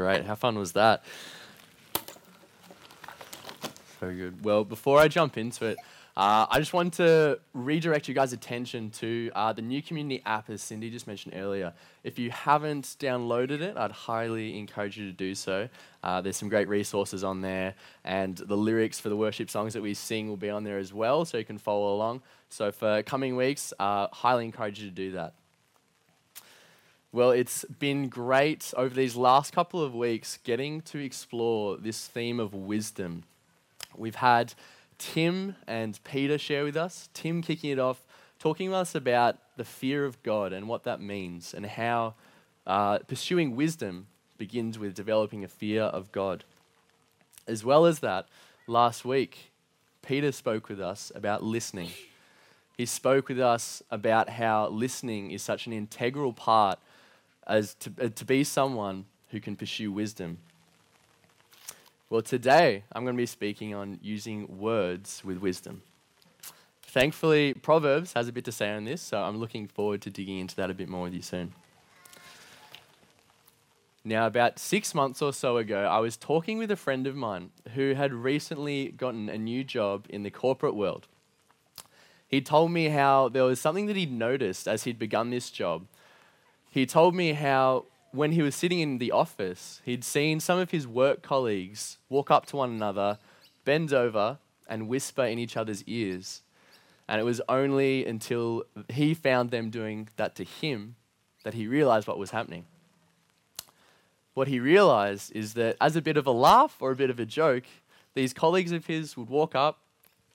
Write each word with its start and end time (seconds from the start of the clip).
great. 0.00 0.24
How 0.24 0.34
fun 0.34 0.58
was 0.58 0.72
that? 0.72 1.04
Very 4.00 4.16
good. 4.16 4.42
Well, 4.42 4.64
before 4.64 4.98
I 4.98 5.08
jump 5.08 5.36
into 5.36 5.66
it, 5.66 5.76
uh, 6.16 6.46
I 6.50 6.58
just 6.58 6.72
want 6.72 6.94
to 6.94 7.38
redirect 7.52 8.08
you 8.08 8.14
guys' 8.14 8.32
attention 8.32 8.90
to 8.92 9.30
uh, 9.34 9.52
the 9.52 9.60
new 9.60 9.82
community 9.82 10.22
app, 10.24 10.48
as 10.48 10.62
Cindy 10.62 10.88
just 10.90 11.06
mentioned 11.06 11.34
earlier. 11.36 11.74
If 12.02 12.18
you 12.18 12.30
haven't 12.30 12.96
downloaded 12.98 13.60
it, 13.60 13.76
I'd 13.76 13.90
highly 13.90 14.58
encourage 14.58 14.96
you 14.96 15.04
to 15.04 15.12
do 15.12 15.34
so. 15.34 15.68
Uh, 16.02 16.22
there's 16.22 16.38
some 16.38 16.48
great 16.48 16.68
resources 16.68 17.22
on 17.22 17.42
there, 17.42 17.74
and 18.02 18.38
the 18.38 18.56
lyrics 18.56 18.98
for 18.98 19.10
the 19.10 19.16
worship 19.16 19.50
songs 19.50 19.74
that 19.74 19.82
we 19.82 19.92
sing 19.92 20.28
will 20.28 20.38
be 20.38 20.48
on 20.48 20.64
there 20.64 20.78
as 20.78 20.94
well, 20.94 21.26
so 21.26 21.36
you 21.36 21.44
can 21.44 21.58
follow 21.58 21.94
along. 21.94 22.22
So, 22.48 22.72
for 22.72 23.02
coming 23.02 23.36
weeks, 23.36 23.74
uh, 23.78 24.08
highly 24.12 24.46
encourage 24.46 24.80
you 24.80 24.88
to 24.88 24.94
do 24.94 25.12
that. 25.12 25.34
Well, 27.12 27.32
it's 27.32 27.64
been 27.64 28.08
great 28.08 28.72
over 28.76 28.94
these 28.94 29.16
last 29.16 29.52
couple 29.52 29.82
of 29.82 29.96
weeks 29.96 30.38
getting 30.44 30.80
to 30.82 30.98
explore 30.98 31.76
this 31.76 32.06
theme 32.06 32.38
of 32.38 32.54
wisdom. 32.54 33.24
We've 33.96 34.14
had 34.14 34.54
Tim 34.96 35.56
and 35.66 35.98
Peter 36.04 36.38
share 36.38 36.62
with 36.62 36.76
us. 36.76 37.08
Tim 37.12 37.42
kicking 37.42 37.70
it 37.70 37.80
off, 37.80 38.06
talking 38.38 38.68
with 38.68 38.76
us 38.76 38.94
about 38.94 39.38
the 39.56 39.64
fear 39.64 40.04
of 40.04 40.22
God 40.22 40.52
and 40.52 40.68
what 40.68 40.84
that 40.84 41.00
means, 41.00 41.52
and 41.52 41.66
how 41.66 42.14
uh, 42.64 43.00
pursuing 43.00 43.56
wisdom 43.56 44.06
begins 44.38 44.78
with 44.78 44.94
developing 44.94 45.42
a 45.42 45.48
fear 45.48 45.82
of 45.82 46.12
God. 46.12 46.44
As 47.48 47.64
well 47.64 47.86
as 47.86 47.98
that, 47.98 48.28
last 48.68 49.04
week, 49.04 49.50
Peter 50.02 50.30
spoke 50.30 50.68
with 50.68 50.80
us 50.80 51.10
about 51.16 51.42
listening. 51.42 51.90
He 52.76 52.86
spoke 52.86 53.26
with 53.26 53.40
us 53.40 53.82
about 53.90 54.28
how 54.28 54.68
listening 54.68 55.32
is 55.32 55.42
such 55.42 55.66
an 55.66 55.72
integral 55.72 56.32
part 56.32 56.78
as 57.46 57.74
to, 57.74 57.92
uh, 58.00 58.08
to 58.08 58.24
be 58.24 58.44
someone 58.44 59.06
who 59.28 59.40
can 59.40 59.56
pursue 59.56 59.92
wisdom. 59.92 60.38
Well, 62.08 62.22
today 62.22 62.84
I'm 62.92 63.04
going 63.04 63.16
to 63.16 63.20
be 63.20 63.26
speaking 63.26 63.74
on 63.74 63.98
using 64.02 64.58
words 64.58 65.22
with 65.24 65.38
wisdom. 65.38 65.82
Thankfully, 66.82 67.54
Proverbs 67.54 68.14
has 68.14 68.26
a 68.26 68.32
bit 68.32 68.44
to 68.46 68.52
say 68.52 68.70
on 68.72 68.84
this, 68.84 69.00
so 69.00 69.22
I'm 69.22 69.38
looking 69.38 69.68
forward 69.68 70.02
to 70.02 70.10
digging 70.10 70.38
into 70.38 70.56
that 70.56 70.70
a 70.70 70.74
bit 70.74 70.88
more 70.88 71.02
with 71.02 71.14
you 71.14 71.22
soon. 71.22 71.52
Now, 74.02 74.26
about 74.26 74.58
six 74.58 74.94
months 74.94 75.22
or 75.22 75.32
so 75.32 75.58
ago, 75.58 75.84
I 75.84 76.00
was 76.00 76.16
talking 76.16 76.58
with 76.58 76.70
a 76.70 76.76
friend 76.76 77.06
of 77.06 77.14
mine 77.14 77.50
who 77.74 77.94
had 77.94 78.12
recently 78.12 78.88
gotten 78.88 79.28
a 79.28 79.38
new 79.38 79.62
job 79.62 80.06
in 80.08 80.24
the 80.24 80.30
corporate 80.30 80.74
world. 80.74 81.06
He 82.26 82.40
told 82.40 82.72
me 82.72 82.88
how 82.88 83.28
there 83.28 83.44
was 83.44 83.60
something 83.60 83.86
that 83.86 83.96
he'd 83.96 84.10
noticed 84.10 84.66
as 84.66 84.84
he'd 84.84 84.98
begun 84.98 85.30
this 85.30 85.50
job. 85.50 85.86
He 86.70 86.86
told 86.86 87.16
me 87.16 87.32
how 87.32 87.86
when 88.12 88.30
he 88.32 88.42
was 88.42 88.54
sitting 88.54 88.78
in 88.78 88.98
the 88.98 89.10
office, 89.10 89.82
he'd 89.84 90.04
seen 90.04 90.38
some 90.38 90.58
of 90.58 90.70
his 90.70 90.86
work 90.86 91.20
colleagues 91.20 91.98
walk 92.08 92.30
up 92.30 92.46
to 92.46 92.56
one 92.56 92.70
another, 92.70 93.18
bend 93.64 93.92
over, 93.92 94.38
and 94.68 94.86
whisper 94.88 95.24
in 95.24 95.38
each 95.38 95.56
other's 95.56 95.82
ears. 95.84 96.42
And 97.08 97.20
it 97.20 97.24
was 97.24 97.40
only 97.48 98.06
until 98.06 98.62
he 98.88 99.14
found 99.14 99.50
them 99.50 99.70
doing 99.70 100.08
that 100.16 100.36
to 100.36 100.44
him 100.44 100.94
that 101.42 101.54
he 101.54 101.66
realized 101.66 102.06
what 102.06 102.18
was 102.18 102.30
happening. 102.30 102.66
What 104.34 104.46
he 104.46 104.60
realized 104.60 105.34
is 105.34 105.54
that, 105.54 105.76
as 105.80 105.96
a 105.96 106.02
bit 106.02 106.16
of 106.16 106.26
a 106.26 106.30
laugh 106.30 106.76
or 106.78 106.92
a 106.92 106.96
bit 106.96 107.10
of 107.10 107.18
a 107.18 107.26
joke, 107.26 107.64
these 108.14 108.32
colleagues 108.32 108.70
of 108.70 108.86
his 108.86 109.16
would 109.16 109.28
walk 109.28 109.56
up 109.56 109.80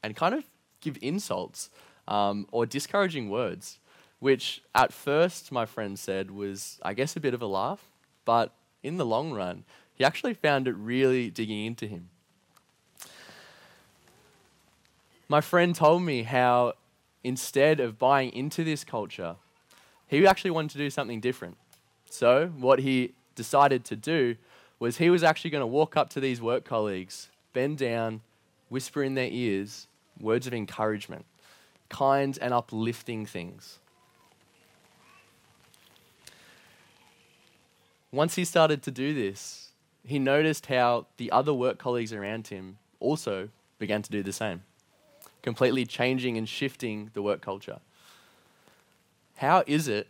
and 0.03 0.17
kind 0.17 0.35
of 0.35 0.43
give 0.81 0.97
insults 1.01 1.69
um, 2.09 2.45
or 2.51 2.65
discouraging 2.65 3.29
words 3.29 3.79
which 4.25 4.63
at 4.73 4.91
first 4.91 5.51
my 5.51 5.67
friend 5.67 5.99
said 5.99 6.31
was, 6.31 6.79
I 6.81 6.95
guess, 6.95 7.15
a 7.15 7.19
bit 7.19 7.35
of 7.35 7.43
a 7.43 7.45
laugh, 7.45 7.91
but 8.25 8.51
in 8.81 8.97
the 8.97 9.05
long 9.05 9.31
run, 9.31 9.65
he 9.93 10.03
actually 10.03 10.33
found 10.33 10.67
it 10.67 10.71
really 10.71 11.29
digging 11.29 11.63
into 11.63 11.85
him. 11.85 12.09
My 15.29 15.41
friend 15.41 15.75
told 15.75 16.01
me 16.01 16.23
how 16.23 16.73
instead 17.23 17.79
of 17.79 17.99
buying 17.99 18.33
into 18.33 18.63
this 18.63 18.83
culture, 18.83 19.35
he 20.07 20.25
actually 20.25 20.49
wanted 20.49 20.71
to 20.71 20.79
do 20.79 20.89
something 20.89 21.19
different. 21.19 21.55
So, 22.09 22.47
what 22.57 22.79
he 22.79 23.13
decided 23.35 23.85
to 23.85 23.95
do 23.95 24.37
was 24.79 24.97
he 24.97 25.11
was 25.11 25.21
actually 25.21 25.51
going 25.51 25.61
to 25.61 25.67
walk 25.67 25.95
up 25.95 26.09
to 26.09 26.19
these 26.19 26.41
work 26.41 26.65
colleagues, 26.65 27.29
bend 27.53 27.77
down, 27.77 28.21
whisper 28.69 29.03
in 29.03 29.13
their 29.13 29.29
ears 29.29 29.85
words 30.19 30.47
of 30.47 30.53
encouragement, 30.55 31.25
kind 31.89 32.39
and 32.41 32.55
uplifting 32.55 33.27
things. 33.27 33.77
Once 38.11 38.35
he 38.35 38.45
started 38.45 38.81
to 38.83 38.91
do 38.91 39.13
this, 39.13 39.71
he 40.03 40.19
noticed 40.19 40.67
how 40.67 41.07
the 41.17 41.31
other 41.31 41.53
work 41.53 41.77
colleagues 41.77 42.13
around 42.13 42.47
him 42.47 42.77
also 42.99 43.49
began 43.79 44.01
to 44.01 44.11
do 44.11 44.23
the 44.23 44.31
same, 44.31 44.63
completely 45.41 45.85
changing 45.85 46.37
and 46.37 46.47
shifting 46.47 47.09
the 47.13 47.21
work 47.21 47.41
culture. 47.41 47.79
How 49.37 49.63
is 49.67 49.87
it 49.87 50.07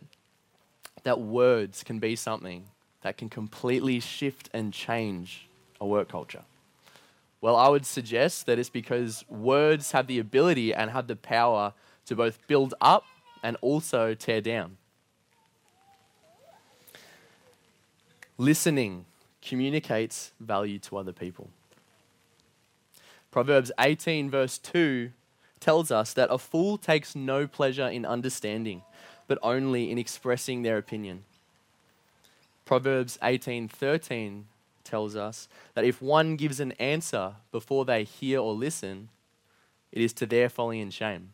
that 1.02 1.20
words 1.20 1.82
can 1.82 1.98
be 1.98 2.14
something 2.14 2.66
that 3.02 3.16
can 3.16 3.28
completely 3.28 4.00
shift 4.00 4.48
and 4.52 4.72
change 4.72 5.48
a 5.80 5.86
work 5.86 6.08
culture? 6.08 6.42
Well, 7.40 7.56
I 7.56 7.68
would 7.68 7.86
suggest 7.86 8.46
that 8.46 8.58
it's 8.58 8.70
because 8.70 9.24
words 9.28 9.92
have 9.92 10.06
the 10.06 10.18
ability 10.18 10.72
and 10.72 10.90
have 10.90 11.06
the 11.06 11.16
power 11.16 11.74
to 12.06 12.16
both 12.16 12.44
build 12.46 12.74
up 12.80 13.04
and 13.42 13.56
also 13.60 14.14
tear 14.14 14.40
down. 14.40 14.78
Listening 18.38 19.06
communicates 19.40 20.32
value 20.40 20.78
to 20.80 20.96
other 20.96 21.12
people. 21.12 21.50
Proverbs 23.30 23.72
18, 23.78 24.30
verse 24.30 24.58
2, 24.58 25.10
tells 25.60 25.90
us 25.90 26.12
that 26.12 26.30
a 26.30 26.38
fool 26.38 26.76
takes 26.76 27.16
no 27.16 27.46
pleasure 27.46 27.88
in 27.88 28.04
understanding, 28.04 28.82
but 29.26 29.38
only 29.42 29.90
in 29.90 29.98
expressing 29.98 30.62
their 30.62 30.78
opinion. 30.78 31.24
Proverbs 32.64 33.18
18:13 33.22 34.44
tells 34.84 35.16
us 35.16 35.48
that 35.74 35.84
if 35.84 36.02
one 36.02 36.36
gives 36.36 36.60
an 36.60 36.72
answer 36.72 37.36
before 37.52 37.84
they 37.84 38.04
hear 38.04 38.40
or 38.40 38.54
listen, 38.54 39.08
it 39.92 40.02
is 40.02 40.12
to 40.14 40.26
their 40.26 40.48
folly 40.48 40.80
and 40.80 40.92
shame. 40.92 41.32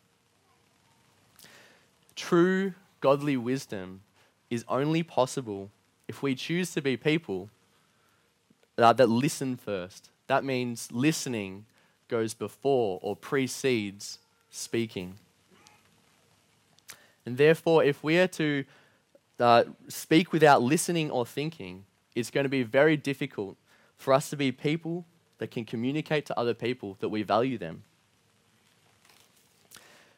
True 2.15 2.73
godly 3.01 3.35
wisdom 3.35 4.01
is 4.49 4.63
only 4.67 5.03
possible 5.03 5.71
if 6.07 6.21
we 6.21 6.35
choose 6.35 6.71
to 6.73 6.81
be 6.81 6.97
people 6.97 7.49
uh, 8.77 8.93
that 8.93 9.09
listen 9.09 9.55
first, 9.55 10.09
that 10.27 10.43
means 10.43 10.91
listening 10.91 11.65
goes 12.07 12.33
before 12.33 12.99
or 13.01 13.15
precedes 13.15 14.19
speaking. 14.49 15.15
And 17.25 17.37
therefore, 17.37 17.83
if 17.83 18.03
we 18.03 18.17
are 18.17 18.27
to 18.27 18.65
uh, 19.39 19.63
speak 19.87 20.31
without 20.31 20.61
listening 20.61 21.09
or 21.09 21.25
thinking, 21.25 21.85
it's 22.15 22.29
going 22.29 22.43
to 22.43 22.49
be 22.49 22.63
very 22.63 22.97
difficult 22.97 23.57
for 23.97 24.13
us 24.13 24.29
to 24.29 24.35
be 24.35 24.51
people 24.51 25.05
that 25.37 25.51
can 25.51 25.65
communicate 25.65 26.25
to 26.27 26.39
other 26.39 26.53
people 26.53 26.97
that 26.99 27.09
we 27.09 27.23
value 27.23 27.57
them. 27.57 27.83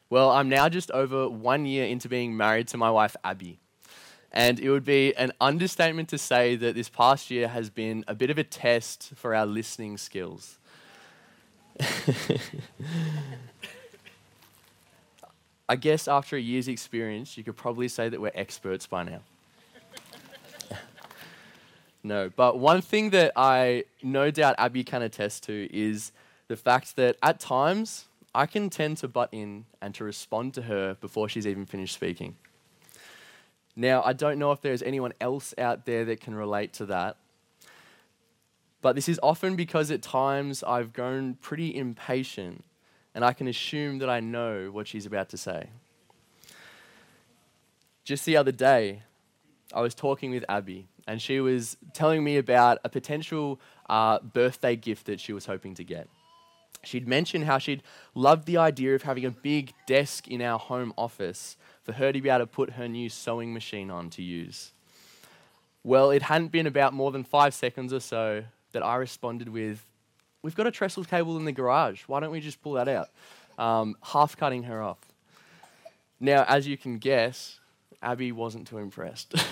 Well, 0.08 0.30
I'm 0.30 0.48
now 0.48 0.68
just 0.68 0.90
over 0.90 1.28
one 1.28 1.66
year 1.66 1.86
into 1.86 2.08
being 2.08 2.36
married 2.36 2.68
to 2.68 2.76
my 2.76 2.90
wife, 2.90 3.16
Abby. 3.24 3.58
And 4.36 4.60
it 4.60 4.68
would 4.68 4.84
be 4.84 5.16
an 5.16 5.32
understatement 5.40 6.10
to 6.10 6.18
say 6.18 6.56
that 6.56 6.74
this 6.74 6.90
past 6.90 7.30
year 7.30 7.48
has 7.48 7.70
been 7.70 8.04
a 8.06 8.14
bit 8.14 8.28
of 8.28 8.36
a 8.36 8.44
test 8.44 9.12
for 9.16 9.34
our 9.34 9.46
listening 9.46 9.96
skills. 9.96 10.58
I 15.70 15.76
guess 15.76 16.06
after 16.06 16.36
a 16.36 16.40
year's 16.40 16.68
experience, 16.68 17.38
you 17.38 17.44
could 17.44 17.56
probably 17.56 17.88
say 17.88 18.10
that 18.10 18.20
we're 18.20 18.30
experts 18.34 18.86
by 18.86 19.04
now. 19.04 19.20
no, 22.02 22.30
but 22.36 22.58
one 22.58 22.82
thing 22.82 23.08
that 23.10 23.32
I 23.36 23.84
no 24.02 24.30
doubt 24.30 24.54
Abby 24.58 24.84
can 24.84 25.00
attest 25.00 25.44
to 25.44 25.66
is 25.74 26.12
the 26.48 26.56
fact 26.56 26.96
that 26.96 27.16
at 27.22 27.40
times 27.40 28.04
I 28.34 28.44
can 28.44 28.68
tend 28.68 28.98
to 28.98 29.08
butt 29.08 29.30
in 29.32 29.64
and 29.80 29.94
to 29.94 30.04
respond 30.04 30.52
to 30.54 30.62
her 30.62 30.92
before 31.00 31.26
she's 31.30 31.46
even 31.46 31.64
finished 31.64 31.94
speaking. 31.94 32.36
Now, 33.76 34.02
I 34.02 34.14
don't 34.14 34.38
know 34.38 34.52
if 34.52 34.62
there's 34.62 34.82
anyone 34.82 35.12
else 35.20 35.52
out 35.58 35.84
there 35.84 36.06
that 36.06 36.20
can 36.20 36.34
relate 36.34 36.72
to 36.74 36.86
that. 36.86 37.18
But 38.80 38.94
this 38.94 39.08
is 39.08 39.20
often 39.22 39.54
because 39.54 39.90
at 39.90 40.00
times 40.00 40.62
I've 40.62 40.92
grown 40.92 41.34
pretty 41.34 41.76
impatient 41.76 42.64
and 43.14 43.24
I 43.24 43.32
can 43.32 43.48
assume 43.48 43.98
that 43.98 44.08
I 44.08 44.20
know 44.20 44.70
what 44.70 44.88
she's 44.88 45.04
about 45.04 45.28
to 45.30 45.36
say. 45.36 45.68
Just 48.04 48.24
the 48.24 48.36
other 48.36 48.52
day, 48.52 49.02
I 49.74 49.80
was 49.80 49.94
talking 49.94 50.30
with 50.30 50.44
Abby 50.48 50.86
and 51.06 51.20
she 51.20 51.40
was 51.40 51.76
telling 51.92 52.24
me 52.24 52.36
about 52.36 52.78
a 52.84 52.88
potential 52.88 53.60
uh, 53.90 54.20
birthday 54.20 54.76
gift 54.76 55.06
that 55.06 55.20
she 55.20 55.32
was 55.32 55.46
hoping 55.46 55.74
to 55.74 55.84
get. 55.84 56.08
She'd 56.84 57.08
mentioned 57.08 57.44
how 57.44 57.58
she'd 57.58 57.82
loved 58.14 58.46
the 58.46 58.58
idea 58.58 58.94
of 58.94 59.02
having 59.02 59.24
a 59.24 59.30
big 59.30 59.72
desk 59.86 60.28
in 60.28 60.40
our 60.40 60.58
home 60.58 60.94
office 60.96 61.56
for 61.86 61.92
her 61.92 62.12
to 62.12 62.20
be 62.20 62.28
able 62.28 62.40
to 62.40 62.46
put 62.48 62.70
her 62.70 62.88
new 62.88 63.08
sewing 63.08 63.54
machine 63.54 63.92
on 63.92 64.10
to 64.10 64.20
use. 64.20 64.72
Well, 65.84 66.10
it 66.10 66.22
hadn't 66.22 66.50
been 66.50 66.66
about 66.66 66.92
more 66.92 67.12
than 67.12 67.22
five 67.22 67.54
seconds 67.54 67.92
or 67.92 68.00
so 68.00 68.42
that 68.72 68.84
I 68.84 68.96
responded 68.96 69.48
with, 69.48 69.86
We've 70.42 70.54
got 70.54 70.66
a 70.66 70.70
trestle 70.70 71.04
table 71.04 71.36
in 71.38 71.44
the 71.44 71.52
garage. 71.52 72.02
Why 72.06 72.20
don't 72.20 72.30
we 72.30 72.40
just 72.40 72.62
pull 72.62 72.74
that 72.74 72.88
out? 72.88 73.08
Um, 73.58 73.96
half 74.00 74.36
cutting 74.36 74.64
her 74.64 74.80
off. 74.80 74.98
Now, 76.20 76.44
as 76.46 76.68
you 76.68 76.76
can 76.76 76.98
guess, 76.98 77.58
Abby 78.00 78.30
wasn't 78.30 78.68
too 78.68 78.78
impressed. 78.78 79.34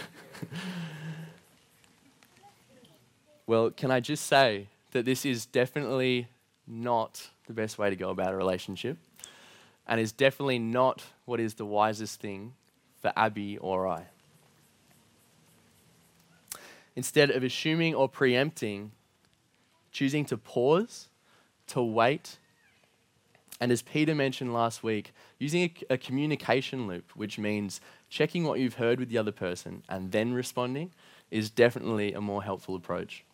well, 3.47 3.71
can 3.71 3.91
I 3.91 3.99
just 3.99 4.27
say 4.27 4.69
that 4.93 5.05
this 5.05 5.25
is 5.25 5.47
definitely 5.47 6.29
not 6.67 7.29
the 7.47 7.55
best 7.55 7.77
way 7.77 7.91
to 7.91 7.97
go 7.97 8.11
about 8.11 8.33
a 8.33 8.37
relationship 8.37 8.99
and 9.87 10.01
is 10.01 10.13
definitely 10.13 10.59
not 10.59 11.05
what 11.25 11.41
is 11.41 11.55
the 11.55 11.67
wisest 11.67 12.21
thing 12.21 12.55
for 13.01 13.13
Abby 13.17 13.59
or 13.59 13.87
I. 13.87 14.07
Instead 16.97 17.31
of 17.31 17.43
assuming 17.43 17.95
or 17.95 18.09
preempting, 18.09 18.93
choosing 19.91 20.25
to 20.27 20.37
pause, 20.37 21.09
to 21.69 21.83
wait, 21.83 22.39
and 23.61 23.71
as 23.71 23.83
Peter 23.83 24.15
mentioned 24.15 24.53
last 24.53 24.83
week, 24.83 25.13
using 25.39 25.63
a, 25.63 25.95
a, 25.95 25.99
communication 25.99 26.87
loop, 26.87 27.13
which 27.15 27.39
means 27.39 27.81
checking 28.11 28.45
what 28.45 28.59
you've 28.59 28.75
heard 28.75 28.99
with 28.99 29.09
the 29.09 29.19
other 29.19 29.33
person 29.33 29.83
and 29.89 30.13
then 30.13 30.33
responding, 30.33 30.93
is 31.31 31.51
definitely 31.51 32.13
a 32.13 32.21
more 32.21 32.43
helpful 32.43 32.75
approach. 32.75 33.25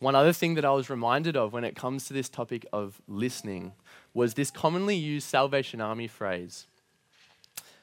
One 0.00 0.14
other 0.14 0.32
thing 0.32 0.54
that 0.54 0.64
I 0.64 0.70
was 0.70 0.88
reminded 0.88 1.36
of 1.36 1.52
when 1.52 1.64
it 1.64 1.74
comes 1.74 2.06
to 2.06 2.12
this 2.12 2.28
topic 2.28 2.64
of 2.72 3.00
listening 3.08 3.72
was 4.14 4.34
this 4.34 4.50
commonly 4.50 4.94
used 4.94 5.28
Salvation 5.28 5.80
Army 5.80 6.06
phrase. 6.06 6.66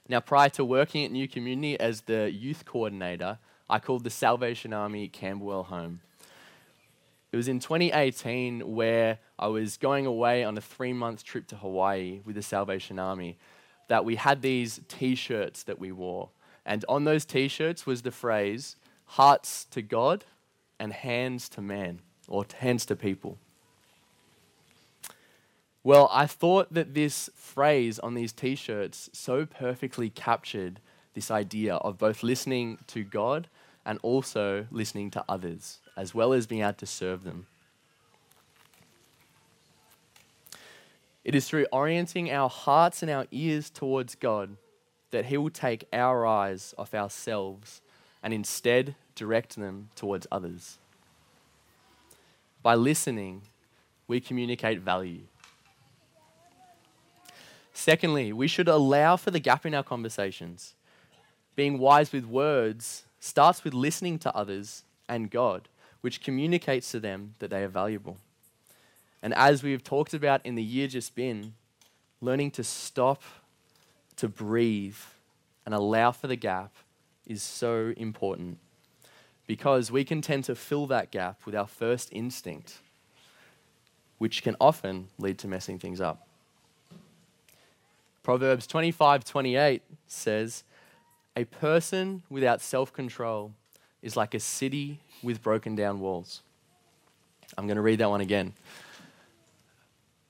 Now, 0.08 0.22
prior 0.22 0.50
to 0.50 0.64
working 0.64 1.04
at 1.04 1.12
New 1.12 1.28
Community 1.28 1.78
as 1.80 2.02
the 2.02 2.32
youth 2.32 2.64
coordinator, 2.64 3.40
I 3.70 3.80
called 3.80 4.04
the 4.04 4.10
Salvation 4.10 4.72
Army 4.72 5.08
Camberwell 5.10 5.64
home. 5.64 6.00
It 7.32 7.38
was 7.38 7.50
in 7.50 7.60
2018 7.60 8.76
where 8.76 9.20
I 9.38 9.48
was 9.48 9.76
going 9.76 10.06
away 10.06 10.46
on 10.46 10.58
a 10.58 10.62
three 10.62 10.94
month 10.94 11.24
trip 11.26 11.48
to 11.48 11.58
Hawaii 11.58 12.22
with 12.24 12.36
the 12.36 12.42
Salvation 12.42 12.98
Army 12.98 13.38
that 13.90 14.06
we 14.06 14.16
had 14.16 14.42
these 14.42 14.80
t 14.88 15.16
shirts 15.16 15.64
that 15.64 15.80
we 15.80 15.92
wore. 15.92 16.30
And 16.66 16.86
on 16.88 17.04
those 17.04 17.26
t 17.26 17.50
shirts 17.50 17.86
was 17.86 18.04
the 18.04 18.12
phrase, 18.12 18.78
hearts 19.06 19.66
to 19.72 19.82
God 19.82 20.24
and 20.80 20.94
hands 20.94 21.50
to 21.50 21.62
man, 21.62 22.00
or 22.28 22.46
hands 22.60 22.86
to 22.88 22.96
people. 22.96 23.38
Well, 25.84 26.10
I 26.12 26.26
thought 26.26 26.74
that 26.74 26.96
this 26.96 27.30
phrase 27.36 28.00
on 28.00 28.16
these 28.16 28.34
t 28.34 28.56
shirts 28.56 29.10
so 29.14 29.46
perfectly 29.46 30.10
captured 30.10 30.80
this 31.14 31.30
idea 31.30 31.76
of 31.76 31.98
both 31.98 32.24
listening 32.24 32.80
to 32.88 33.04
God 33.04 33.48
and 33.86 34.00
also 34.02 34.66
listening 34.72 35.12
to 35.12 35.24
others, 35.30 35.80
as 35.96 36.16
well 36.16 36.34
as 36.34 36.48
being 36.48 36.62
able 36.62 36.74
to 36.74 36.88
serve 36.88 37.24
them. 37.24 37.46
It 41.24 41.36
is 41.36 41.48
through 41.48 41.68
orienting 41.72 42.32
our 42.32 42.50
hearts 42.50 43.02
and 43.02 43.12
our 43.12 43.28
ears 43.32 43.70
towards 43.70 44.16
God 44.16 44.58
that 45.12 45.26
He 45.26 45.38
will 45.38 45.50
take 45.50 45.88
our 45.94 46.26
eyes 46.26 46.74
off 46.78 46.94
ourselves 46.94 47.82
and 48.22 48.34
instead 48.34 48.96
direct 49.16 49.56
them 49.56 49.90
towards 49.96 50.28
others. 50.32 50.78
By 52.66 52.74
listening, 52.74 53.44
we 54.08 54.20
communicate 54.20 54.80
value. 54.80 55.28
Secondly, 57.74 58.34
we 58.34 58.48
should 58.48 58.68
allow 58.68 59.18
for 59.18 59.30
the 59.30 59.40
gap 59.40 59.68
in 59.68 59.76
our 59.76 59.84
conversations. 59.84 60.74
Being 61.56 61.78
wise 61.78 62.12
with 62.12 62.26
words 62.26 63.04
starts 63.20 63.64
with 63.64 63.76
listening 63.76 64.18
to 64.18 64.36
others 64.36 64.84
and 65.08 65.30
God, 65.30 65.70
which 66.02 66.24
communicates 66.24 66.90
to 66.90 67.00
them 67.00 67.36
that 67.38 67.52
they 67.52 67.64
are 67.64 67.68
valuable. 67.68 68.18
And 69.22 69.32
as 69.36 69.62
we 69.62 69.72
have 69.72 69.84
talked 69.84 70.16
about 70.16 70.44
in 70.44 70.56
the 70.56 70.64
year 70.64 70.88
just 70.88 71.14
been, 71.14 71.54
learning 72.20 72.50
to 72.50 72.64
stop, 72.64 73.22
to 74.16 74.28
breathe, 74.28 74.98
and 75.68 75.76
allow 75.76 76.12
for 76.12 76.26
the 76.26 76.36
gap 76.36 76.74
is 77.28 77.44
so 77.44 77.94
important 77.96 78.58
because 79.48 79.92
we 79.92 80.04
can 80.04 80.22
tend 80.22 80.44
to 80.46 80.56
fill 80.56 80.88
that 80.88 81.12
gap 81.12 81.46
with 81.46 81.56
our 81.56 81.68
first 81.68 82.10
instinct, 82.12 82.80
which 84.18 84.44
can 84.44 84.56
often 84.60 85.10
lead 85.18 85.38
to 85.40 85.48
messing 85.48 85.80
things 85.80 86.02
up. 86.02 86.28
Proverbs 88.24 88.66
25 88.66 89.24
28 89.24 89.84
says, 90.08 90.64
a 91.36 91.44
person 91.46 92.24
without 92.30 92.62
self 92.62 92.94
control 92.94 93.54
is 94.02 94.16
like 94.16 94.34
a 94.34 94.40
city 94.40 95.00
with 95.22 95.42
broken 95.44 95.76
down 95.76 96.00
walls. 96.00 96.42
I'm 97.58 97.68
going 97.68 97.76
to 97.76 97.82
read 97.82 98.00
that 98.00 98.10
one 98.10 98.22
again. 98.22 98.54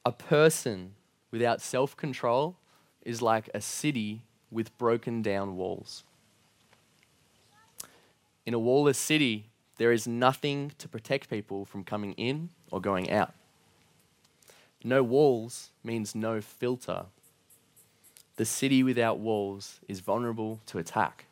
A 0.05 0.11
person 0.11 0.93
without 1.31 1.61
self 1.61 1.95
control 1.95 2.55
is 3.03 3.21
like 3.21 3.49
a 3.53 3.61
city 3.61 4.21
with 4.51 4.75
broken 4.77 5.21
down 5.21 5.55
walls. 5.55 6.03
In 8.45 8.53
a 8.53 8.59
wallless 8.59 8.97
city, 8.97 9.49
there 9.77 9.91
is 9.91 10.07
nothing 10.07 10.71
to 10.77 10.87
protect 10.87 11.29
people 11.29 11.65
from 11.65 11.83
coming 11.83 12.13
in 12.13 12.49
or 12.71 12.79
going 12.79 13.11
out. 13.11 13.33
No 14.83 15.01
walls 15.03 15.71
means 15.83 16.15
no 16.15 16.41
filter 16.41 17.05
the 18.37 18.45
city 18.45 18.83
without 18.83 19.19
walls 19.19 19.79
is 19.87 20.01
vulnerable 20.01 20.59
to 20.65 20.77
attack. 20.77 21.25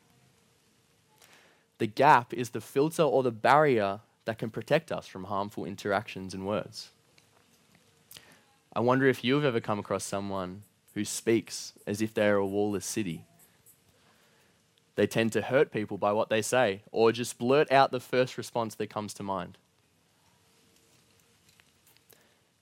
The 1.78 1.88
gap 1.88 2.34
is 2.34 2.52
the 2.52 2.62
filter 2.62 3.04
or 3.04 3.24
the 3.24 3.32
barrier 3.32 4.00
that 4.26 4.38
can 4.38 4.50
protect 4.50 4.92
us 4.92 5.06
from 5.06 5.26
harmful 5.26 5.66
interactions 5.66 6.34
and 6.34 6.46
words. 6.46 6.92
I 8.74 8.80
wonder 8.80 9.08
if 9.08 9.24
you've 9.24 9.44
ever 9.44 9.60
come 9.60 9.80
across 9.80 10.06
someone 10.06 10.64
who 10.94 11.04
speaks 11.04 11.74
as 11.86 12.02
if 12.02 12.14
they're 12.14 12.38
a 12.38 12.46
wallless 12.46 12.86
city. 12.86 13.26
They 14.96 15.08
tend 15.08 15.32
to 15.34 15.42
hurt 15.42 15.72
people 15.72 15.98
by 15.98 16.12
what 16.12 16.30
they 16.30 16.42
say 16.42 16.84
or 16.92 17.12
just 17.12 17.38
blurt 17.38 17.72
out 17.72 17.92
the 17.92 18.00
first 18.00 18.38
response 18.38 18.76
that 18.76 18.90
comes 18.90 19.14
to 19.16 19.24
mind. 19.24 19.58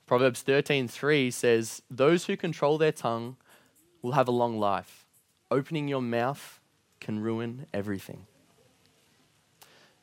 Proverbs 0.07 0.41
13:3 0.41 1.31
says, 1.31 1.81
"Those 1.89 2.25
who 2.25 2.35
control 2.35 2.77
their 2.77 2.91
tongue 2.91 3.37
will 4.01 4.13
have 4.13 4.27
a 4.27 4.31
long 4.31 4.59
life. 4.59 5.05
Opening 5.49 5.87
your 5.87 6.01
mouth 6.01 6.59
can 6.99 7.19
ruin 7.19 7.67
everything. 7.73 8.25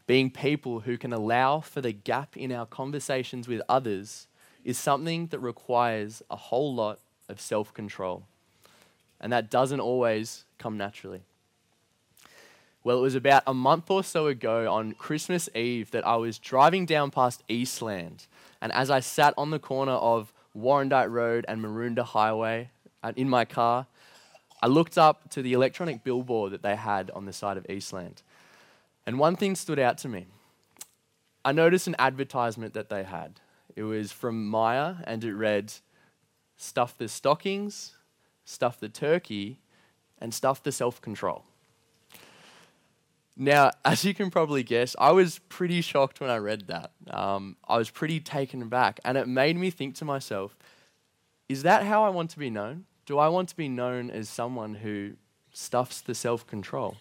Being 0.06 0.30
people 0.30 0.80
who 0.80 0.96
can 0.96 1.12
allow 1.12 1.60
for 1.60 1.80
the 1.80 1.92
gap 1.92 2.36
in 2.36 2.50
our 2.52 2.66
conversations 2.66 3.46
with 3.46 3.60
others 3.68 4.26
is 4.64 4.78
something 4.78 5.26
that 5.28 5.38
requires 5.38 6.22
a 6.30 6.36
whole 6.36 6.74
lot 6.74 7.00
of 7.28 7.40
self 7.40 7.74
control. 7.74 8.24
And 9.20 9.32
that 9.32 9.50
doesn't 9.50 9.80
always 9.80 10.44
come 10.58 10.76
naturally. 10.76 11.22
Well, 12.84 12.98
it 12.98 13.02
was 13.02 13.14
about 13.14 13.42
a 13.46 13.54
month 13.54 13.90
or 13.90 14.04
so 14.04 14.28
ago 14.28 14.72
on 14.72 14.92
Christmas 14.92 15.48
Eve 15.54 15.90
that 15.90 16.06
I 16.06 16.16
was 16.16 16.38
driving 16.38 16.86
down 16.86 17.10
past 17.10 17.42
Eastland. 17.48 18.26
And 18.60 18.72
as 18.72 18.90
I 18.90 19.00
sat 19.00 19.34
on 19.36 19.50
the 19.50 19.58
corner 19.58 19.92
of 19.92 20.32
Warrandyte 20.56 21.10
Road 21.10 21.44
and 21.48 21.60
Maroondah 21.60 22.04
Highway, 22.04 22.70
uh, 23.02 23.12
in 23.16 23.28
my 23.28 23.44
car, 23.44 23.86
I 24.62 24.66
looked 24.66 24.98
up 24.98 25.30
to 25.30 25.42
the 25.42 25.52
electronic 25.52 26.02
billboard 26.02 26.52
that 26.52 26.62
they 26.62 26.76
had 26.76 27.10
on 27.12 27.26
the 27.26 27.32
side 27.32 27.56
of 27.56 27.66
Eastland. 27.68 28.22
And 29.06 29.18
one 29.18 29.36
thing 29.36 29.54
stood 29.54 29.78
out 29.78 29.98
to 29.98 30.08
me. 30.08 30.26
I 31.44 31.52
noticed 31.52 31.86
an 31.86 31.96
advertisement 31.98 32.74
that 32.74 32.88
they 32.88 33.04
had. 33.04 33.40
It 33.76 33.84
was 33.84 34.12
from 34.12 34.48
Myer 34.48 34.98
and 35.04 35.22
it 35.24 35.34
read, 35.34 35.72
Stuff 36.56 36.98
the 36.98 37.08
stockings, 37.08 37.94
stuff 38.44 38.80
the 38.80 38.88
turkey, 38.88 39.60
and 40.20 40.34
stuff 40.34 40.62
the 40.62 40.72
self 40.72 41.00
control. 41.00 41.44
Now, 43.38 43.70
as 43.84 44.04
you 44.04 44.12
can 44.12 44.30
probably 44.30 44.62
guess, 44.62 44.94
I 44.98 45.12
was 45.12 45.38
pretty 45.48 45.80
shocked 45.80 46.20
when 46.20 46.28
I 46.28 46.36
read 46.36 46.66
that. 46.66 46.90
Um, 47.08 47.56
I 47.66 47.78
was 47.78 47.88
pretty 47.88 48.20
taken 48.20 48.60
aback, 48.60 49.00
and 49.04 49.16
it 49.16 49.28
made 49.28 49.56
me 49.56 49.70
think 49.70 49.94
to 49.96 50.04
myself, 50.04 50.56
is 51.48 51.62
that 51.62 51.84
how 51.84 52.04
I 52.04 52.10
want 52.10 52.30
to 52.30 52.38
be 52.38 52.50
known? 52.50 52.84
Do 53.06 53.18
I 53.18 53.28
want 53.28 53.48
to 53.50 53.56
be 53.56 53.68
known 53.68 54.10
as 54.10 54.28
someone 54.28 54.74
who 54.74 55.12
stuffs 55.52 56.02
the 56.02 56.14
self 56.14 56.46
control? 56.46 56.96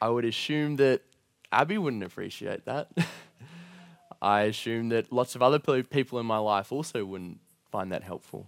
I 0.00 0.08
would 0.08 0.24
assume 0.24 0.76
that 0.76 1.02
Abby 1.52 1.76
wouldn't 1.76 2.04
appreciate 2.04 2.64
that. 2.64 2.88
I 4.22 4.42
assume 4.42 4.88
that 4.90 5.12
lots 5.12 5.34
of 5.34 5.42
other 5.42 5.58
people 5.58 6.18
in 6.18 6.26
my 6.26 6.38
life 6.38 6.72
also 6.72 7.04
wouldn't 7.04 7.40
find 7.70 7.92
that 7.92 8.02
helpful. 8.02 8.46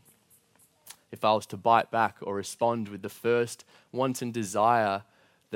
If 1.10 1.24
I 1.24 1.34
was 1.34 1.44
to 1.46 1.58
bite 1.58 1.90
back 1.90 2.16
or 2.22 2.36
respond 2.36 2.88
with 2.88 3.02
the 3.02 3.10
first 3.10 3.66
wanton 3.90 4.30
desire 4.30 5.02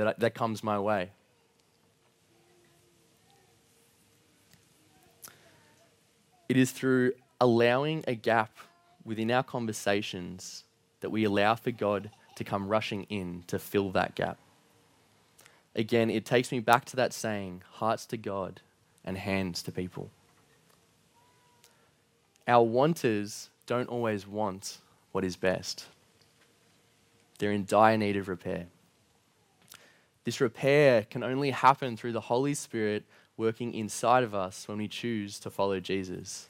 that, 0.05 0.21
that 0.21 0.35
comes 0.35 0.63
my 0.63 0.79
way. 0.79 1.11
It 6.49 6.57
is 6.57 6.71
through 6.71 7.13
allowing 7.41 8.05
a 8.07 8.15
gap 8.15 8.57
within 9.05 9.31
our 9.31 9.43
conversations 9.43 10.65
that 11.01 11.11
we 11.11 11.25
allow 11.25 11.55
for 11.57 11.71
God 11.73 12.11
to 12.37 12.45
come 12.45 12.69
rushing 12.69 13.05
in 13.05 13.45
to 13.49 13.59
fill 13.59 13.91
that 13.93 14.15
gap. 14.15 14.39
again, 15.75 16.11
it 16.11 16.25
takes 16.25 16.53
me 16.53 16.61
back 16.61 16.85
to 16.87 16.97
that 16.97 17.13
saying 17.13 17.63
hearts 17.73 18.07
to 18.07 18.17
God 18.17 18.61
and 19.05 19.17
hands 19.19 19.63
to 19.65 19.73
people. 19.73 20.11
Our 22.49 22.65
wanters 22.65 23.51
don't 23.67 23.89
always 23.89 24.27
want 24.27 24.79
what 25.13 25.25
is 25.25 25.37
best, 25.37 25.87
they're 27.39 27.53
in 27.53 27.67
dire 27.67 27.97
need 27.99 28.17
of 28.17 28.29
repair. 28.29 28.67
This 30.27 30.41
repair 30.41 31.05
can 31.05 31.23
only 31.23 31.53
happen 31.53 31.97
through 31.97 32.11
the 32.11 32.23
Holy 32.23 32.53
Spirit 32.53 33.05
working 33.37 33.73
inside 33.73 34.25
of 34.25 34.35
us 34.35 34.67
when 34.67 34.77
we 34.77 34.89
choose 34.89 35.39
to 35.39 35.51
follow 35.51 35.79
Jesus. 35.79 36.49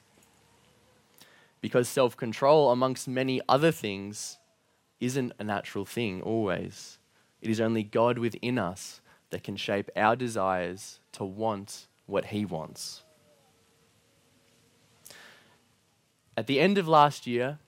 Because 1.60 1.86
self 1.86 2.16
control, 2.16 2.70
amongst 2.72 3.06
many 3.06 3.42
other 3.46 3.70
things, 3.70 4.38
isn't 4.98 5.34
a 5.38 5.44
natural 5.44 5.84
thing 5.84 6.22
always. 6.22 6.96
It 7.42 7.50
is 7.50 7.60
only 7.60 7.82
God 7.82 8.16
within 8.16 8.58
us 8.58 9.02
that 9.28 9.44
can 9.44 9.56
shape 9.56 9.90
our 9.94 10.16
desires 10.16 10.98
to 11.12 11.24
want 11.24 11.86
what 12.06 12.26
He 12.26 12.46
wants. 12.46 13.02
At 16.34 16.46
the 16.46 16.60
end 16.60 16.78
of 16.78 16.88
last 16.88 17.26
year, 17.26 17.58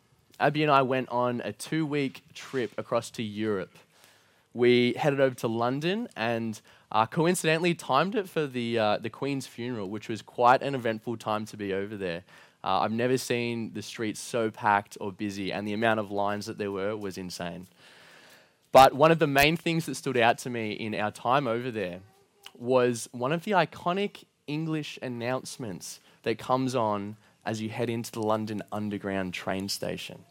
Abby 0.41 0.63
and 0.63 0.73
I 0.73 0.81
went 0.81 1.11
on 1.11 1.43
a 1.43 1.53
two 1.53 1.85
week 1.85 2.23
trip 2.33 2.73
across 2.79 3.11
to 3.11 3.23
Europe. 3.23 3.77
We 4.59 4.95
headed 4.95 5.21
over 5.21 5.37
to 5.37 5.47
London 5.47 6.09
and 6.17 6.61
uh, 6.91 7.07
coincidentally 7.07 7.75
timed 7.75 8.17
it 8.17 8.29
for 8.29 8.45
the, 8.45 8.77
uh, 8.77 8.99
the 8.99 9.09
Queen's 9.09 9.47
funeral, 9.47 9.89
which 9.89 10.09
was 10.09 10.21
quite 10.21 10.63
an 10.63 10.75
eventful 10.75 11.17
time 11.17 11.47
to 11.47 11.57
be 11.57 11.73
over 11.73 11.97
there. 11.97 12.25
Uh, 12.65 12.81
I've 12.81 12.91
never 12.91 13.17
seen 13.19 13.73
the 13.73 13.83
streets 13.83 14.19
so 14.19 14.51
packed 14.51 14.99
or 15.01 15.13
busy, 15.13 15.53
and 15.53 15.65
the 15.65 15.75
amount 15.75 16.01
of 16.01 16.11
lines 16.11 16.47
that 16.47 16.59
there 16.59 16.73
were 16.73 16.97
was 16.97 17.17
insane. 17.17 17.69
But 18.73 18.95
one 18.95 19.13
of 19.13 19.21
the 19.21 19.29
main 19.29 19.57
things 19.57 19.87
that 19.87 19.95
stood 19.95 20.17
out 20.17 20.39
to 20.39 20.51
me 20.51 20.73
in 20.73 20.93
our 20.93 21.13
time 21.13 21.47
over 21.47 21.71
there 21.71 22.01
was 22.59 23.09
one 23.13 23.31
of 23.31 23.45
the 23.45 23.53
iconic 23.53 24.25
English 24.49 24.99
announcements 25.01 26.01
that 26.25 26.37
comes 26.37 26.75
on 26.75 27.17
as 27.47 27.63
you 27.63 27.69
head 27.69 27.89
into 27.89 28.11
the 28.11 28.23
London 28.23 28.63
Underground 28.73 29.35
train 29.35 29.69
station. 29.69 30.25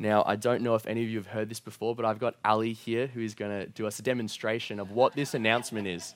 Now, 0.00 0.24
I 0.26 0.34
don't 0.34 0.62
know 0.62 0.74
if 0.76 0.86
any 0.86 1.04
of 1.04 1.10
you 1.10 1.18
have 1.18 1.26
heard 1.26 1.50
this 1.50 1.60
before, 1.60 1.94
but 1.94 2.06
I've 2.06 2.18
got 2.18 2.34
Ali 2.42 2.72
here 2.72 3.06
who 3.06 3.20
is 3.20 3.34
going 3.34 3.50
to 3.50 3.66
do 3.66 3.86
us 3.86 3.98
a 3.98 4.02
demonstration 4.02 4.80
of 4.80 4.92
what 4.92 5.14
this 5.14 5.34
announcement 5.34 5.86
is. 5.86 6.14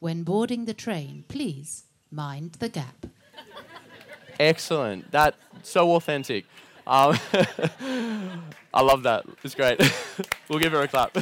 When 0.00 0.24
boarding 0.24 0.66
the 0.66 0.74
train, 0.74 1.24
please 1.26 1.84
mind 2.10 2.56
the 2.58 2.68
gap. 2.68 3.06
Excellent. 4.38 5.10
That 5.10 5.36
so 5.62 5.92
authentic. 5.92 6.44
Um, 6.86 7.18
I 8.74 8.82
love 8.82 9.04
that. 9.04 9.24
It's 9.42 9.54
great. 9.54 9.80
we'll 10.50 10.58
give 10.58 10.72
her 10.72 10.82
a 10.82 10.88
clap. 10.88 11.14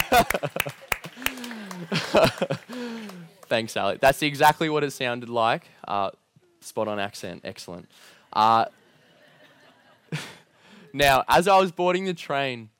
Thanks, 3.47 3.77
Ali. 3.77 3.99
That's 4.01 4.23
exactly 4.23 4.69
what 4.69 4.83
it 4.83 4.91
sounded 4.91 5.29
like. 5.29 5.69
Uh, 5.87 6.11
spot 6.61 6.89
on 6.89 6.99
accent. 6.99 7.43
Excellent. 7.45 7.89
Uh, 8.33 8.65
now, 10.95 11.25
as 11.27 11.49
I 11.49 11.59
was 11.59 11.73
boarding 11.73 12.05
the 12.05 12.15
train 12.15 12.71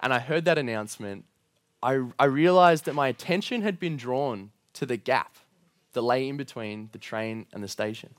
and 0.00 0.12
I 0.12 0.18
heard 0.18 0.44
that 0.44 0.58
announcement, 0.58 1.24
I, 1.82 2.04
I 2.18 2.26
realized 2.26 2.84
that 2.84 2.94
my 2.94 3.08
attention 3.08 3.62
had 3.62 3.80
been 3.80 3.96
drawn 3.96 4.50
to 4.74 4.84
the 4.84 4.98
gap 4.98 5.36
that 5.94 6.02
lay 6.02 6.28
in 6.28 6.36
between 6.36 6.90
the 6.92 6.98
train 6.98 7.46
and 7.50 7.64
the 7.64 7.68
station. 7.68 8.10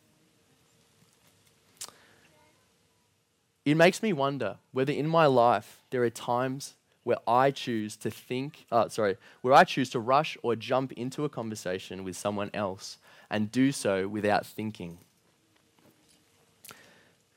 It 3.64 3.78
makes 3.78 4.02
me 4.02 4.12
wonder 4.12 4.58
whether 4.72 4.92
in 4.92 5.08
my 5.08 5.28
life 5.28 5.84
there 5.92 6.04
are 6.04 6.10
times 6.10 6.74
where 7.04 7.18
I 7.28 7.52
choose 7.52 7.96
to 7.98 8.10
think, 8.10 8.66
uh, 8.72 8.90
sorry, 8.90 9.18
where 9.42 9.54
I 9.54 9.66
choose 9.66 9.92
to 9.92 10.00
rush 10.00 10.36
or 10.42 10.56
jump 10.56 10.94
into 10.94 11.26
a 11.26 11.30
conversation 11.30 12.04
with 12.04 12.18
someone 12.18 12.50
else 12.56 12.98
and 13.30 13.52
do 13.52 13.72
so 13.72 14.08
without 14.08 14.48
thinking. 14.48 14.98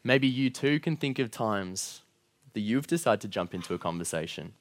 Maybe 0.02 0.28
you 0.28 0.48
too 0.48 0.80
can 0.80 0.96
think 0.96 1.18
of 1.18 1.30
times 1.30 2.02
that 2.56 2.62
you've 2.62 2.86
decided 2.86 3.20
to 3.20 3.28
jump 3.28 3.52
into 3.52 3.74
a 3.74 3.78
conversation 3.78 4.54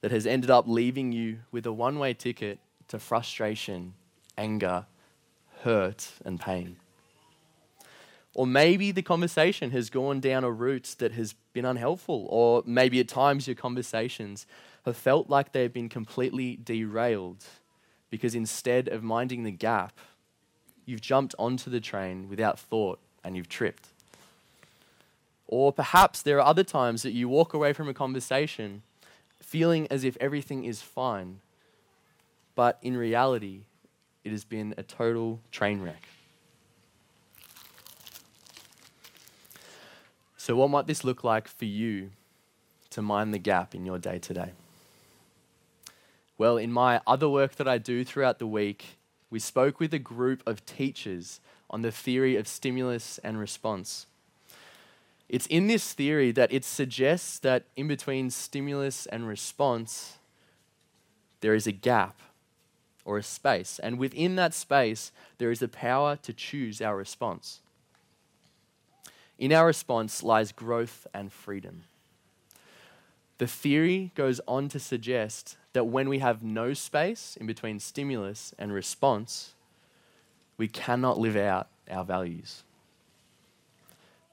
that 0.00 0.10
has 0.10 0.26
ended 0.26 0.50
up 0.50 0.66
leaving 0.66 1.12
you 1.12 1.38
with 1.52 1.64
a 1.64 1.72
one 1.72 1.96
way 1.96 2.12
ticket 2.12 2.58
to 2.88 2.98
frustration, 2.98 3.94
anger, 4.36 4.86
hurt, 5.62 6.10
and 6.24 6.40
pain. 6.40 6.74
Or 8.34 8.48
maybe 8.48 8.90
the 8.90 9.02
conversation 9.02 9.70
has 9.70 9.90
gone 9.90 10.18
down 10.18 10.42
a 10.42 10.50
route 10.50 10.96
that 10.98 11.12
has 11.12 11.36
been 11.52 11.64
unhelpful, 11.64 12.26
or 12.30 12.64
maybe 12.66 12.98
at 12.98 13.06
times 13.06 13.46
your 13.46 13.54
conversations 13.54 14.44
have 14.84 14.96
felt 14.96 15.30
like 15.30 15.52
they've 15.52 15.72
been 15.72 15.88
completely 15.88 16.56
derailed 16.56 17.44
because 18.10 18.34
instead 18.34 18.88
of 18.88 19.04
minding 19.04 19.44
the 19.44 19.52
gap, 19.52 20.00
you've 20.84 21.00
jumped 21.00 21.36
onto 21.38 21.70
the 21.70 21.80
train 21.80 22.28
without 22.28 22.58
thought 22.58 22.98
and 23.22 23.36
you've 23.36 23.48
tripped. 23.48 23.90
Or 25.52 25.72
perhaps 25.72 26.22
there 26.22 26.38
are 26.38 26.46
other 26.46 26.62
times 26.62 27.02
that 27.02 27.10
you 27.10 27.28
walk 27.28 27.54
away 27.54 27.72
from 27.72 27.88
a 27.88 27.94
conversation 27.94 28.82
feeling 29.42 29.88
as 29.90 30.04
if 30.04 30.16
everything 30.20 30.62
is 30.64 30.80
fine, 30.80 31.40
but 32.54 32.78
in 32.82 32.96
reality, 32.96 33.62
it 34.22 34.30
has 34.30 34.44
been 34.44 34.74
a 34.78 34.84
total 34.84 35.40
train 35.50 35.82
wreck. 35.82 36.08
So, 40.36 40.54
what 40.54 40.70
might 40.70 40.86
this 40.86 41.02
look 41.02 41.24
like 41.24 41.48
for 41.48 41.64
you 41.64 42.10
to 42.90 43.02
mind 43.02 43.34
the 43.34 43.38
gap 43.38 43.74
in 43.74 43.84
your 43.84 43.98
day 43.98 44.20
to 44.20 44.32
day? 44.32 44.52
Well, 46.38 46.58
in 46.58 46.70
my 46.70 47.00
other 47.08 47.28
work 47.28 47.56
that 47.56 47.66
I 47.66 47.78
do 47.78 48.04
throughout 48.04 48.38
the 48.38 48.46
week, 48.46 48.98
we 49.30 49.40
spoke 49.40 49.80
with 49.80 49.92
a 49.92 49.98
group 49.98 50.44
of 50.46 50.64
teachers 50.64 51.40
on 51.68 51.82
the 51.82 51.90
theory 51.90 52.36
of 52.36 52.46
stimulus 52.46 53.18
and 53.24 53.36
response. 53.36 54.06
It's 55.30 55.46
in 55.46 55.68
this 55.68 55.92
theory 55.92 56.32
that 56.32 56.52
it 56.52 56.64
suggests 56.64 57.38
that 57.38 57.62
in 57.76 57.86
between 57.86 58.30
stimulus 58.30 59.06
and 59.06 59.28
response, 59.28 60.18
there 61.40 61.54
is 61.54 61.68
a 61.68 61.72
gap 61.72 62.20
or 63.04 63.16
a 63.16 63.22
space. 63.22 63.78
And 63.78 63.96
within 63.96 64.34
that 64.34 64.54
space, 64.54 65.12
there 65.38 65.52
is 65.52 65.60
the 65.60 65.68
power 65.68 66.16
to 66.16 66.32
choose 66.32 66.82
our 66.82 66.96
response. 66.96 67.60
In 69.38 69.52
our 69.52 69.66
response 69.66 70.24
lies 70.24 70.50
growth 70.50 71.06
and 71.14 71.32
freedom. 71.32 71.84
The 73.38 73.46
theory 73.46 74.10
goes 74.16 74.40
on 74.48 74.68
to 74.70 74.80
suggest 74.80 75.56
that 75.74 75.84
when 75.84 76.08
we 76.08 76.18
have 76.18 76.42
no 76.42 76.74
space 76.74 77.36
in 77.40 77.46
between 77.46 77.78
stimulus 77.78 78.52
and 78.58 78.72
response, 78.72 79.54
we 80.56 80.66
cannot 80.66 81.20
live 81.20 81.36
out 81.36 81.68
our 81.88 82.04
values. 82.04 82.64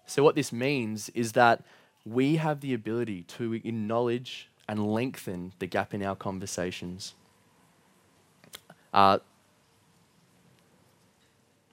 So, 0.07 0.23
what 0.23 0.35
this 0.35 0.51
means 0.53 1.09
is 1.09 1.33
that 1.33 1.63
we 2.05 2.37
have 2.37 2.61
the 2.61 2.73
ability 2.73 3.23
to 3.23 3.53
acknowledge 3.53 4.49
and 4.67 4.91
lengthen 4.91 5.51
the 5.59 5.67
gap 5.67 5.93
in 5.93 6.01
our 6.01 6.15
conversations. 6.15 7.13
Uh, 8.93 9.19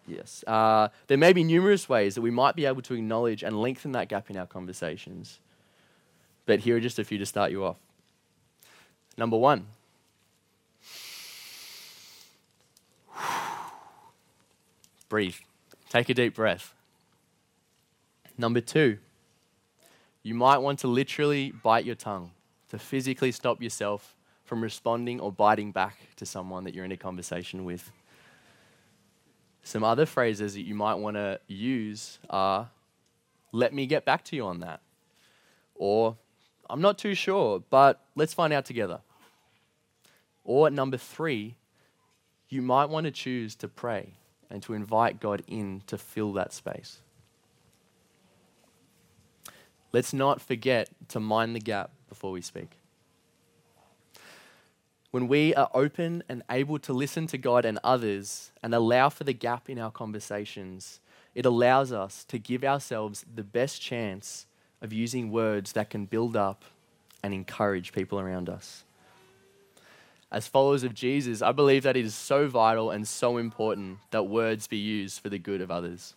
yes. 0.06 0.42
Uh, 0.46 0.88
there 1.06 1.16
may 1.16 1.32
be 1.32 1.44
numerous 1.44 1.88
ways 1.88 2.16
that 2.16 2.22
we 2.22 2.32
might 2.32 2.56
be 2.56 2.66
able 2.66 2.82
to 2.82 2.94
acknowledge 2.94 3.44
and 3.44 3.60
lengthen 3.60 3.92
that 3.92 4.08
gap 4.08 4.28
in 4.28 4.36
our 4.36 4.46
conversations. 4.46 5.38
But 6.44 6.60
here 6.60 6.76
are 6.76 6.80
just 6.80 6.98
a 6.98 7.04
few 7.04 7.18
to 7.18 7.26
start 7.26 7.52
you 7.52 7.64
off. 7.64 7.76
Number 9.16 9.36
one, 9.36 9.66
breathe. 15.08 15.36
Take 15.88 16.08
a 16.08 16.14
deep 16.14 16.34
breath. 16.34 16.74
Number 18.36 18.60
two, 18.60 18.98
you 20.22 20.34
might 20.34 20.58
want 20.58 20.80
to 20.80 20.88
literally 20.88 21.52
bite 21.52 21.84
your 21.84 21.94
tongue 21.94 22.32
to 22.70 22.78
physically 22.78 23.30
stop 23.30 23.62
yourself 23.62 24.16
from 24.44 24.62
responding 24.62 25.20
or 25.20 25.30
biting 25.30 25.70
back 25.70 25.98
to 26.16 26.26
someone 26.26 26.64
that 26.64 26.74
you're 26.74 26.84
in 26.84 26.92
a 26.92 26.96
conversation 26.96 27.64
with. 27.64 27.92
Some 29.62 29.84
other 29.84 30.04
phrases 30.04 30.54
that 30.54 30.62
you 30.62 30.74
might 30.74 30.94
want 30.94 31.16
to 31.16 31.40
use 31.46 32.18
are, 32.28 32.70
let 33.52 33.72
me 33.72 33.86
get 33.86 34.04
back 34.04 34.24
to 34.24 34.36
you 34.36 34.44
on 34.44 34.60
that. 34.60 34.80
Or, 35.74 36.16
I'm 36.68 36.80
not 36.80 36.98
too 36.98 37.14
sure, 37.14 37.62
but 37.70 38.00
let's 38.14 38.34
find 38.34 38.52
out 38.52 38.64
together. 38.64 39.00
Or 40.44 40.68
number 40.70 40.96
three, 40.96 41.54
you 42.48 42.60
might 42.60 42.86
want 42.86 43.04
to 43.04 43.10
choose 43.10 43.54
to 43.56 43.68
pray 43.68 44.14
and 44.50 44.62
to 44.64 44.74
invite 44.74 45.20
God 45.20 45.42
in 45.46 45.82
to 45.86 45.96
fill 45.96 46.32
that 46.34 46.52
space. 46.52 46.98
Let's 49.94 50.12
not 50.12 50.40
forget 50.40 50.88
to 51.10 51.20
mind 51.20 51.54
the 51.54 51.60
gap 51.60 51.92
before 52.08 52.32
we 52.32 52.40
speak. 52.40 52.80
When 55.12 55.28
we 55.28 55.54
are 55.54 55.70
open 55.72 56.24
and 56.28 56.42
able 56.50 56.80
to 56.80 56.92
listen 56.92 57.28
to 57.28 57.38
God 57.38 57.64
and 57.64 57.78
others 57.84 58.50
and 58.60 58.74
allow 58.74 59.08
for 59.08 59.22
the 59.22 59.32
gap 59.32 59.70
in 59.70 59.78
our 59.78 59.92
conversations, 59.92 60.98
it 61.32 61.46
allows 61.46 61.92
us 61.92 62.24
to 62.24 62.40
give 62.40 62.64
ourselves 62.64 63.24
the 63.32 63.44
best 63.44 63.80
chance 63.80 64.46
of 64.82 64.92
using 64.92 65.30
words 65.30 65.70
that 65.74 65.90
can 65.90 66.06
build 66.06 66.34
up 66.34 66.64
and 67.22 67.32
encourage 67.32 67.92
people 67.92 68.18
around 68.18 68.48
us. 68.48 68.82
as 70.32 70.48
followers 70.48 70.82
of 70.82 70.92
Jesus, 70.92 71.40
I 71.40 71.52
believe 71.52 71.84
that 71.84 71.96
it 71.96 72.04
is 72.04 72.16
so 72.16 72.48
vital 72.48 72.90
and 72.90 73.06
so 73.06 73.36
important 73.36 73.98
that 74.10 74.24
words 74.24 74.66
be 74.66 74.76
used 74.76 75.20
for 75.20 75.28
the 75.28 75.38
good 75.38 75.60
of 75.60 75.70
others. 75.70 76.16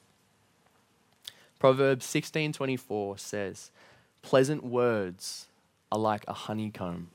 Proverbs 1.60 2.06
16:24 2.06 3.18
says, 3.18 3.72
"Pleasant 4.22 4.64
words 4.64 5.48
are 5.92 6.00
like 6.00 6.24
a 6.28 6.34
honeycomb, 6.34 7.10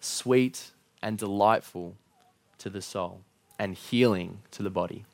sweet 0.00 0.72
and 1.02 1.18
delightful 1.18 1.96
to 2.58 2.68
the 2.68 2.82
soul, 2.82 3.22
and 3.58 3.74
healing 3.74 4.42
to 4.50 4.62
the 4.62 4.70
body." 4.70 5.04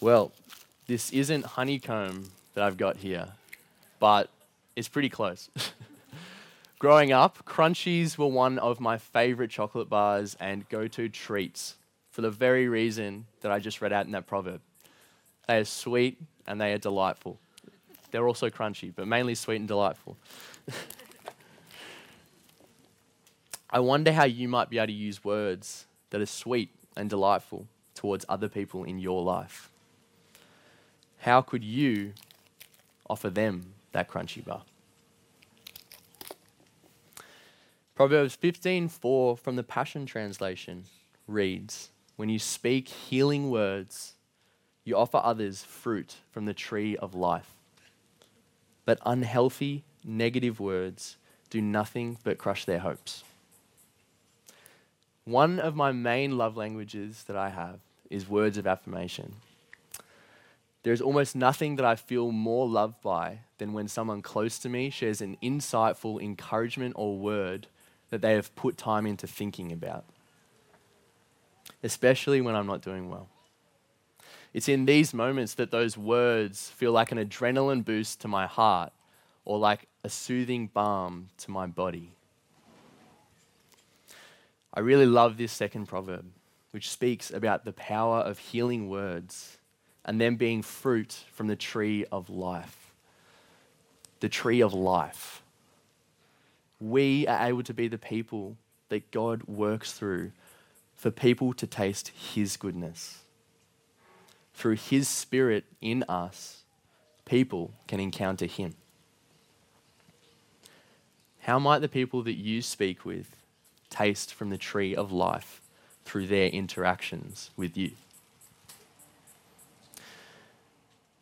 Well, 0.00 0.32
this 0.86 1.10
isn't 1.12 1.46
honeycomb 1.46 2.30
that 2.52 2.62
I've 2.62 2.76
got 2.76 2.98
here, 2.98 3.32
but 3.98 4.28
it's 4.76 4.88
pretty 4.88 5.08
close. 5.08 5.48
Growing 6.78 7.12
up, 7.12 7.46
Crunchies 7.46 8.18
were 8.18 8.26
one 8.26 8.58
of 8.58 8.78
my 8.80 8.98
favorite 8.98 9.50
chocolate 9.50 9.88
bars 9.88 10.36
and 10.38 10.68
go 10.68 10.86
to 10.88 11.08
treats 11.08 11.76
for 12.10 12.20
the 12.20 12.30
very 12.30 12.68
reason 12.68 13.24
that 13.40 13.50
I 13.50 13.58
just 13.58 13.80
read 13.80 13.92
out 13.92 14.04
in 14.04 14.12
that 14.12 14.26
proverb. 14.26 14.60
They 15.46 15.58
are 15.58 15.64
sweet 15.64 16.20
and 16.46 16.60
they 16.60 16.72
are 16.72 16.78
delightful. 16.78 17.38
They're 18.10 18.26
also 18.26 18.48
crunchy, 18.50 18.92
but 18.94 19.08
mainly 19.08 19.34
sweet 19.34 19.56
and 19.56 19.68
delightful. 19.68 20.16
I 23.70 23.80
wonder 23.80 24.12
how 24.12 24.24
you 24.24 24.48
might 24.48 24.70
be 24.70 24.78
able 24.78 24.86
to 24.86 24.92
use 24.92 25.24
words 25.24 25.86
that 26.10 26.20
are 26.20 26.26
sweet 26.26 26.70
and 26.96 27.10
delightful 27.10 27.66
towards 27.94 28.24
other 28.28 28.48
people 28.48 28.84
in 28.84 28.98
your 28.98 29.22
life. 29.22 29.68
How 31.18 31.40
could 31.40 31.64
you 31.64 32.12
offer 33.10 33.30
them 33.30 33.74
that 33.92 34.08
crunchy 34.08 34.44
bar? 34.44 34.62
Proverbs 37.94 38.36
15:4 38.36 39.36
from 39.38 39.56
the 39.56 39.62
Passion 39.62 40.04
Translation 40.04 40.84
reads, 41.26 41.90
"When 42.16 42.28
you 42.28 42.38
speak 42.38 42.88
healing 42.88 43.50
words, 43.50 44.14
you 44.84 44.96
offer 44.96 45.20
others 45.22 45.64
fruit 45.64 46.16
from 46.30 46.44
the 46.44 46.54
tree 46.54 46.96
of 46.96 47.14
life. 47.14 47.50
But 48.84 48.98
unhealthy, 49.04 49.84
negative 50.04 50.60
words 50.60 51.16
do 51.50 51.60
nothing 51.60 52.18
but 52.22 52.38
crush 52.38 52.64
their 52.64 52.80
hopes." 52.80 53.24
One 55.24 55.58
of 55.58 55.74
my 55.74 55.90
main 55.90 56.36
love 56.36 56.56
languages 56.56 57.24
that 57.24 57.36
I 57.36 57.48
have 57.48 57.80
is 58.10 58.28
words 58.28 58.58
of 58.58 58.66
affirmation. 58.66 59.36
There's 60.82 61.00
almost 61.00 61.34
nothing 61.34 61.76
that 61.76 61.86
I 61.86 61.96
feel 61.96 62.30
more 62.30 62.68
loved 62.68 63.00
by 63.00 63.40
than 63.56 63.72
when 63.72 63.88
someone 63.88 64.20
close 64.20 64.58
to 64.58 64.68
me 64.68 64.90
shares 64.90 65.22
an 65.22 65.38
insightful 65.42 66.22
encouragement 66.22 66.92
or 66.98 67.16
word 67.18 67.68
that 68.10 68.20
they 68.20 68.34
have 68.34 68.54
put 68.54 68.76
time 68.76 69.06
into 69.06 69.26
thinking 69.26 69.72
about, 69.72 70.04
especially 71.82 72.42
when 72.42 72.54
I'm 72.54 72.66
not 72.66 72.82
doing 72.82 73.08
well. 73.08 73.30
It's 74.54 74.68
in 74.68 74.86
these 74.86 75.12
moments 75.12 75.54
that 75.54 75.70
those 75.70 75.98
words 75.98 76.70
feel 76.70 76.92
like 76.92 77.12
an 77.12 77.18
adrenaline 77.18 77.84
boost 77.84 78.20
to 78.20 78.28
my 78.28 78.46
heart 78.46 78.92
or 79.44 79.58
like 79.58 79.86
a 80.02 80.08
soothing 80.08 80.68
balm 80.68 81.28
to 81.38 81.50
my 81.50 81.66
body. 81.66 82.12
I 84.72 84.80
really 84.80 85.06
love 85.06 85.36
this 85.36 85.52
second 85.52 85.86
proverb, 85.86 86.24
which 86.70 86.90
speaks 86.90 87.30
about 87.30 87.64
the 87.64 87.72
power 87.72 88.20
of 88.20 88.38
healing 88.38 88.88
words 88.88 89.58
and 90.04 90.20
them 90.20 90.36
being 90.36 90.62
fruit 90.62 91.24
from 91.32 91.48
the 91.48 91.56
tree 91.56 92.06
of 92.10 92.30
life. 92.30 92.92
The 94.20 94.28
tree 94.30 94.62
of 94.62 94.72
life 94.72 95.42
we 96.80 97.26
are 97.26 97.46
able 97.46 97.62
to 97.62 97.74
be 97.74 97.88
the 97.88 97.98
people 97.98 98.56
that 98.88 99.10
God 99.10 99.44
works 99.44 99.92
through 99.92 100.32
for 100.94 101.10
people 101.10 101.52
to 101.54 101.66
taste 101.66 102.08
His 102.08 102.56
goodness. 102.56 103.23
Through 104.54 104.76
His 104.76 105.08
Spirit 105.08 105.64
in 105.80 106.04
us, 106.08 106.62
people 107.24 107.72
can 107.86 108.00
encounter 108.00 108.46
Him. 108.46 108.74
How 111.40 111.58
might 111.58 111.80
the 111.80 111.88
people 111.88 112.22
that 112.22 112.38
you 112.38 112.62
speak 112.62 113.04
with 113.04 113.36
taste 113.90 114.32
from 114.32 114.50
the 114.50 114.56
tree 114.56 114.96
of 114.96 115.12
life 115.12 115.60
through 116.04 116.26
their 116.28 116.48
interactions 116.48 117.50
with 117.56 117.76
you? 117.76 117.92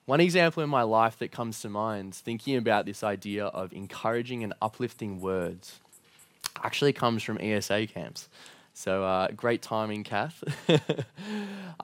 One 0.05 0.21
example 0.21 0.63
in 0.63 0.69
my 0.69 0.83
life 0.83 1.19
that 1.19 1.33
comes 1.33 1.61
to 1.63 1.69
mind, 1.69 2.15
thinking 2.15 2.57
about 2.57 2.87
this 2.87 3.03
idea 3.03 3.47
of 3.47 3.73
encouraging 3.73 4.45
and 4.45 4.53
uplifting 4.61 5.21
words, 5.21 5.81
actually 6.63 6.93
comes 6.93 7.23
from 7.23 7.39
ESA 7.41 7.87
camps. 7.87 8.29
So 8.75 9.05
uh, 9.05 9.29
great 9.37 9.63
timing, 9.63 10.03
Kath. 10.05 10.43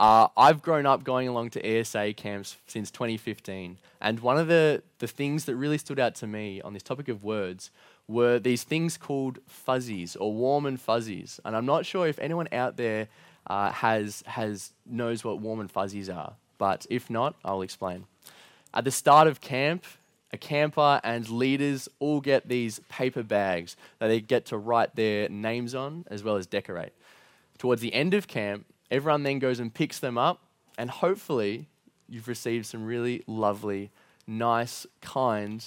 uh, 0.01 0.29
I've 0.37 0.63
grown 0.63 0.87
up 0.87 1.05
going 1.05 1.29
along 1.29 1.51
to 1.51 1.67
ESA 1.67 2.15
camps 2.15 2.57
since 2.67 2.91
2015, 2.91 3.79
and 4.01 4.21
one 4.21 4.39
of 4.39 4.49
the, 4.49 4.83
the 4.99 5.07
things 5.07 5.45
that 5.45 5.57
really 5.57 5.79
stood 5.79 6.01
out 6.01 6.15
to 6.17 6.27
me 6.27 6.61
on 6.63 6.73
this 6.73 6.83
topic 6.83 7.09
of 7.09 7.23
words 7.23 7.71
were 8.07 8.39
these 8.39 8.63
things 8.63 8.97
called 8.97 9.39
fuzzies 9.47 10.17
or 10.17 10.33
warm 10.33 10.65
and 10.65 10.81
fuzzies. 10.81 11.41
And 11.45 11.55
I'm 11.55 11.67
not 11.67 11.85
sure 11.85 12.07
if 12.07 12.19
anyone 12.19 12.49
out 12.53 12.79
there 12.79 13.09
uh, 13.47 13.71
has 13.71 14.23
has 14.27 14.73
knows 14.87 15.25
what 15.25 15.41
warm 15.41 15.61
and 15.61 15.71
fuzzies 15.71 16.09
are 16.09 16.35
but 16.59 16.87
if 16.91 17.09
not, 17.09 17.37
I'll 17.45 17.63
explain. 17.63 18.05
At 18.75 18.85
the 18.85 18.91
start 18.91 19.27
of 19.27 19.41
camp, 19.41 19.85
a 20.33 20.39
camper 20.39 21.01
and 21.03 21.29
leaders 21.29 21.89
all 21.99 22.21
get 22.21 22.49
these 22.49 22.81
paper 22.89 23.23
bags 23.23 23.77
that 23.99 24.09
they 24.09 24.21
get 24.21 24.47
to 24.47 24.59
write 24.59 24.95
their 24.95 25.29
names 25.29 25.75
on 25.75 26.05
as 26.11 26.23
well 26.23 26.37
as 26.37 26.47
decorate. 26.47 26.93
Towards 27.59 27.81
the 27.81 27.93
end 27.95 28.15
of 28.15 28.29
camp, 28.29 28.67
everyone 28.91 29.23
then 29.23 29.39
goes 29.39 29.59
and 29.59 29.73
picks 29.73 29.99
them 29.99 30.19
up, 30.19 30.41
and 30.77 30.91
hopefully, 30.91 31.67
you've 32.09 32.29
received 32.29 32.67
some 32.67 32.85
really 32.85 33.25
lovely, 33.27 33.91
nice, 34.27 34.87
kind, 35.01 35.65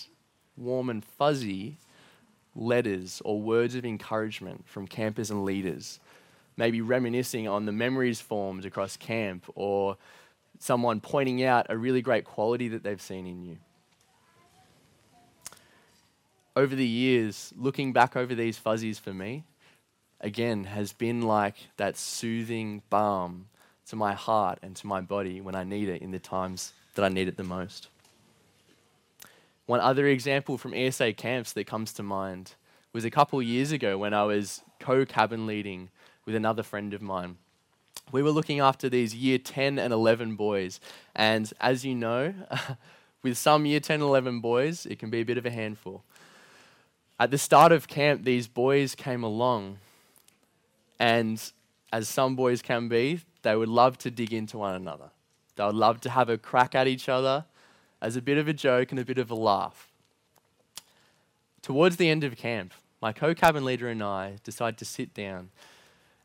warm, 0.55 0.89
and 0.89 1.03
fuzzy 1.03 1.77
letters 2.55 3.21
or 3.25 3.41
words 3.41 3.75
of 3.75 3.85
encouragement 3.85 4.67
from 4.67 4.87
campers 4.87 5.31
and 5.31 5.43
leaders. 5.43 5.99
Maybe 6.57 6.81
reminiscing 6.81 7.47
on 7.47 7.65
the 7.65 7.71
memories 7.71 8.21
formed 8.21 8.65
across 8.65 8.97
camp 8.97 9.45
or 9.55 9.97
someone 10.59 10.99
pointing 10.99 11.43
out 11.43 11.65
a 11.69 11.77
really 11.77 12.01
great 12.01 12.23
quality 12.23 12.67
that 12.69 12.83
they've 12.83 13.01
seen 13.01 13.25
in 13.25 13.41
you. 13.43 13.57
Over 16.55 16.75
the 16.75 16.87
years, 16.87 17.53
looking 17.57 17.93
back 17.93 18.15
over 18.15 18.35
these 18.35 18.57
fuzzies 18.57 18.99
for 18.99 19.13
me, 19.13 19.43
again, 20.19 20.65
has 20.65 20.93
been 20.93 21.21
like 21.21 21.55
that 21.77 21.97
soothing 21.97 22.81
balm 22.89 23.47
to 23.87 23.95
my 23.95 24.13
heart 24.13 24.59
and 24.61 24.75
to 24.75 24.87
my 24.87 25.01
body 25.01 25.41
when 25.41 25.55
I 25.55 25.63
need 25.63 25.89
it 25.89 26.01
in 26.01 26.11
the 26.11 26.19
times 26.19 26.73
that 26.95 27.05
I 27.05 27.09
need 27.09 27.27
it 27.27 27.37
the 27.37 27.43
most. 27.43 27.87
One 29.65 29.79
other 29.79 30.07
example 30.07 30.57
from 30.57 30.73
ESA 30.73 31.13
camps 31.13 31.53
that 31.53 31.67
comes 31.67 31.93
to 31.93 32.03
mind 32.03 32.55
was 32.91 33.05
a 33.05 33.11
couple 33.11 33.41
years 33.41 33.71
ago 33.71 33.97
when 33.97 34.13
I 34.13 34.23
was 34.23 34.61
co 34.79 35.05
cabin 35.05 35.47
leading 35.47 35.89
with 36.25 36.35
another 36.35 36.63
friend 36.63 36.93
of 36.93 37.01
mine 37.01 37.37
we 38.11 38.21
were 38.21 38.31
looking 38.31 38.59
after 38.59 38.89
these 38.89 39.15
year 39.15 39.37
10 39.37 39.79
and 39.79 39.93
11 39.93 40.35
boys. 40.35 40.79
And 41.15 41.51
as 41.59 41.85
you 41.85 41.95
know, 41.95 42.33
with 43.23 43.37
some 43.37 43.65
year 43.65 43.79
10 43.79 43.95
and 43.95 44.03
11 44.03 44.39
boys, 44.39 44.85
it 44.85 44.99
can 44.99 45.09
be 45.09 45.21
a 45.21 45.25
bit 45.25 45.37
of 45.37 45.45
a 45.45 45.51
handful. 45.51 46.03
At 47.21 47.29
the 47.29 47.37
start 47.37 47.71
of 47.71 47.87
camp, 47.87 48.23
these 48.23 48.47
boys 48.47 48.95
came 48.95 49.23
along, 49.23 49.77
and 50.97 51.39
as 51.93 52.09
some 52.09 52.35
boys 52.35 52.63
can 52.63 52.87
be, 52.87 53.21
they 53.43 53.55
would 53.55 53.69
love 53.69 53.99
to 53.99 54.09
dig 54.09 54.33
into 54.33 54.57
one 54.57 54.73
another. 54.73 55.11
They 55.55 55.63
would 55.63 55.75
love 55.75 56.01
to 56.01 56.09
have 56.09 56.29
a 56.29 56.39
crack 56.39 56.73
at 56.73 56.87
each 56.87 57.07
other 57.07 57.45
as 58.01 58.15
a 58.15 58.23
bit 58.23 58.39
of 58.39 58.47
a 58.47 58.53
joke 58.53 58.89
and 58.89 58.99
a 58.99 59.05
bit 59.05 59.19
of 59.19 59.29
a 59.29 59.35
laugh. 59.35 59.87
Towards 61.61 61.97
the 61.97 62.09
end 62.09 62.23
of 62.23 62.35
camp, 62.37 62.73
my 63.03 63.13
co 63.13 63.35
cabin 63.35 63.65
leader 63.65 63.87
and 63.87 64.01
I 64.01 64.37
decided 64.43 64.79
to 64.79 64.85
sit 64.85 65.13
down 65.13 65.51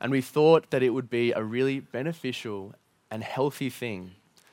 and 0.00 0.10
we 0.10 0.22
thought 0.22 0.70
that 0.70 0.82
it 0.82 0.94
would 0.94 1.10
be 1.10 1.30
a 1.30 1.42
really 1.42 1.78
beneficial 1.78 2.74
and 3.10 3.22
healthy 3.22 3.68
thing 3.68 4.12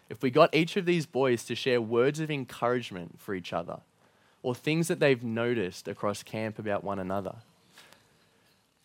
if 0.09 0.21
we 0.21 0.29
got 0.29 0.53
each 0.53 0.75
of 0.75 0.85
these 0.85 1.05
boys 1.05 1.45
to 1.45 1.55
share 1.55 1.81
words 1.81 2.19
of 2.19 2.29
encouragement 2.29 3.21
for 3.21 3.33
each 3.33 3.53
other 3.53 3.79
or 4.43 4.53
things 4.53 4.89
that 4.89 4.99
they've 4.99 5.23
noticed 5.23 5.87
across 5.87 6.21
camp 6.21 6.59
about 6.59 6.83
one 6.83 6.99
another. 6.99 7.35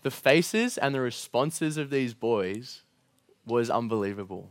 The 0.03 0.11
faces 0.11 0.79
and 0.79 0.95
the 0.95 1.01
responses 1.01 1.77
of 1.77 1.91
these 1.91 2.15
boys 2.15 2.83
was 3.45 3.69
unbelievable. 3.69 4.51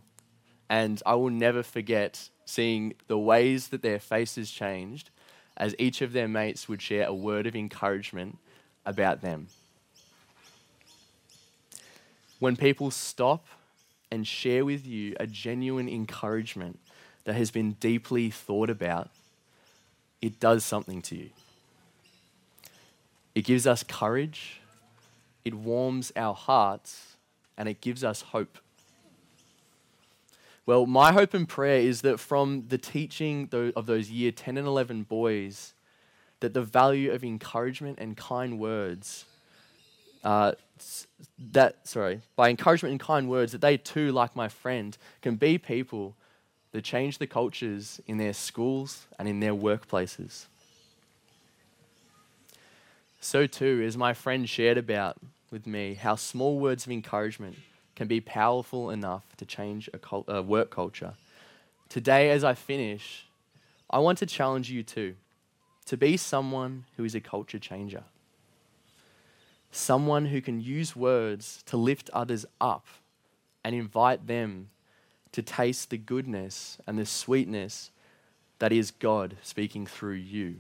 And 0.69 1.01
I 1.05 1.15
will 1.15 1.29
never 1.29 1.63
forget 1.63 2.29
seeing 2.45 2.93
the 3.07 3.17
ways 3.17 3.69
that 3.69 3.81
their 3.81 3.99
faces 3.99 4.51
changed 4.51 5.09
as 5.55 5.73
each 5.79 6.01
of 6.01 6.11
their 6.11 6.27
mates 6.27 6.67
would 6.67 6.81
share 6.81 7.07
a 7.07 7.13
word 7.13 7.47
of 7.47 7.55
encouragement 7.55 8.37
about 8.85 9.21
them. 9.21 9.47
When 12.39 12.55
people 12.55 12.91
stop 12.91 13.47
and 14.11 14.27
share 14.27 14.63
with 14.63 14.85
you 14.85 15.15
a 15.19 15.25
genuine 15.25 15.89
encouragement 15.89 16.79
that 17.23 17.35
has 17.35 17.49
been 17.49 17.73
deeply 17.73 18.29
thought 18.29 18.69
about, 18.69 19.09
it 20.21 20.39
does 20.39 20.63
something 20.65 21.01
to 21.03 21.15
you. 21.15 21.29
It 23.35 23.45
gives 23.45 23.67
us 23.67 23.83
courage, 23.83 24.61
it 25.45 25.53
warms 25.53 26.11
our 26.15 26.33
hearts, 26.33 27.17
and 27.57 27.69
it 27.69 27.81
gives 27.81 28.03
us 28.03 28.21
hope. 28.21 28.57
Well, 30.65 30.85
my 30.85 31.13
hope 31.13 31.33
and 31.33 31.47
prayer 31.47 31.79
is 31.79 32.01
that 32.01 32.19
from 32.19 32.65
the 32.67 32.77
teaching 32.77 33.49
of 33.75 33.85
those 33.85 34.09
year 34.09 34.31
10 34.31 34.57
and 34.57 34.67
11 34.67 35.03
boys, 35.03 35.73
that 36.39 36.53
the 36.53 36.61
value 36.61 37.11
of 37.11 37.23
encouragement 37.23 37.99
and 37.99 38.17
kind 38.17 38.59
words, 38.59 39.25
uh, 40.23 40.53
that, 41.39 41.87
sorry, 41.87 42.21
by 42.35 42.49
encouragement 42.49 42.91
and 42.91 42.99
kind 42.99 43.29
words, 43.29 43.53
that 43.53 43.61
they 43.61 43.77
too, 43.77 44.11
like 44.11 44.35
my 44.35 44.47
friend, 44.47 44.97
can 45.21 45.35
be 45.35 45.57
people 45.57 46.15
that 46.71 46.83
change 46.83 47.17
the 47.17 47.27
cultures 47.27 48.01
in 48.07 48.17
their 48.17 48.33
schools 48.33 49.05
and 49.17 49.27
in 49.27 49.39
their 49.39 49.53
workplaces. 49.53 50.45
So, 53.19 53.47
too, 53.47 53.83
as 53.85 53.97
my 53.97 54.13
friend 54.13 54.47
shared 54.47 54.77
about 54.77 55.17
with 55.51 55.65
me, 55.65 55.95
how 55.95 56.15
small 56.15 56.59
words 56.59 56.85
of 56.85 56.91
encouragement 56.91 57.57
can 57.95 58.07
be 58.07 58.21
powerful 58.21 58.89
enough 58.89 59.23
to 59.37 59.45
change 59.45 59.89
a, 59.93 59.97
cult, 59.97 60.25
a 60.27 60.41
work 60.41 60.69
culture. 60.69 61.13
Today, 61.89 62.29
as 62.29 62.43
I 62.43 62.53
finish, 62.53 63.25
I 63.89 63.99
want 63.99 64.19
to 64.19 64.25
challenge 64.25 64.69
you 64.69 64.83
too 64.83 65.15
to 65.85 65.97
be 65.97 66.17
someone 66.17 66.83
who 66.97 67.05
is 67.05 67.15
a 67.15 67.21
culture 67.21 67.57
changer. 67.57 68.03
Someone 69.71 70.25
who 70.25 70.41
can 70.41 70.61
use 70.61 70.95
words 70.95 71.63
to 71.65 71.77
lift 71.77 72.09
others 72.11 72.45
up 72.59 72.85
and 73.63 73.73
invite 73.73 74.27
them 74.27 74.69
to 75.37 75.43
taste 75.43 75.91
the 75.91 75.99
goodness 75.99 76.79
and 76.87 76.97
the 76.97 77.05
sweetness 77.05 77.91
that 78.57 78.71
is 78.71 78.89
God 78.89 79.37
speaking 79.43 79.85
through 79.85 80.15
you. 80.15 80.55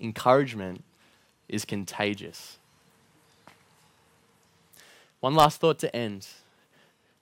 Encouragement 0.00 0.84
is 1.48 1.64
contagious. 1.64 2.58
One 5.18 5.34
last 5.34 5.60
thought 5.60 5.80
to 5.80 5.96
end. 5.96 6.28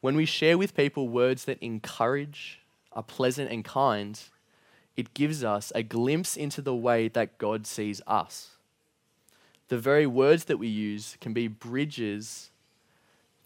When 0.03 0.17
we 0.17 0.27
share 0.27 0.59
with 0.59 0.77
people 0.77 1.09
words 1.09 1.47
that 1.47 1.57
encourage, 1.63 2.61
are 2.93 3.03
pleasant 3.03 3.51
and 3.51 3.65
kind, 3.65 4.21
it 4.99 5.15
gives 5.15 5.43
us 5.43 5.73
a 5.75 5.83
glimpse 5.83 6.37
into 6.37 6.61
the 6.61 6.75
way 6.75 7.09
that 7.09 7.39
God 7.39 7.67
sees 7.67 8.03
us. 8.07 8.51
The 9.69 9.79
very 9.79 10.07
words 10.07 10.45
that 10.45 10.59
we 10.59 10.69
use 10.69 11.17
can 11.23 11.33
be 11.33 11.49
bridges 11.49 12.50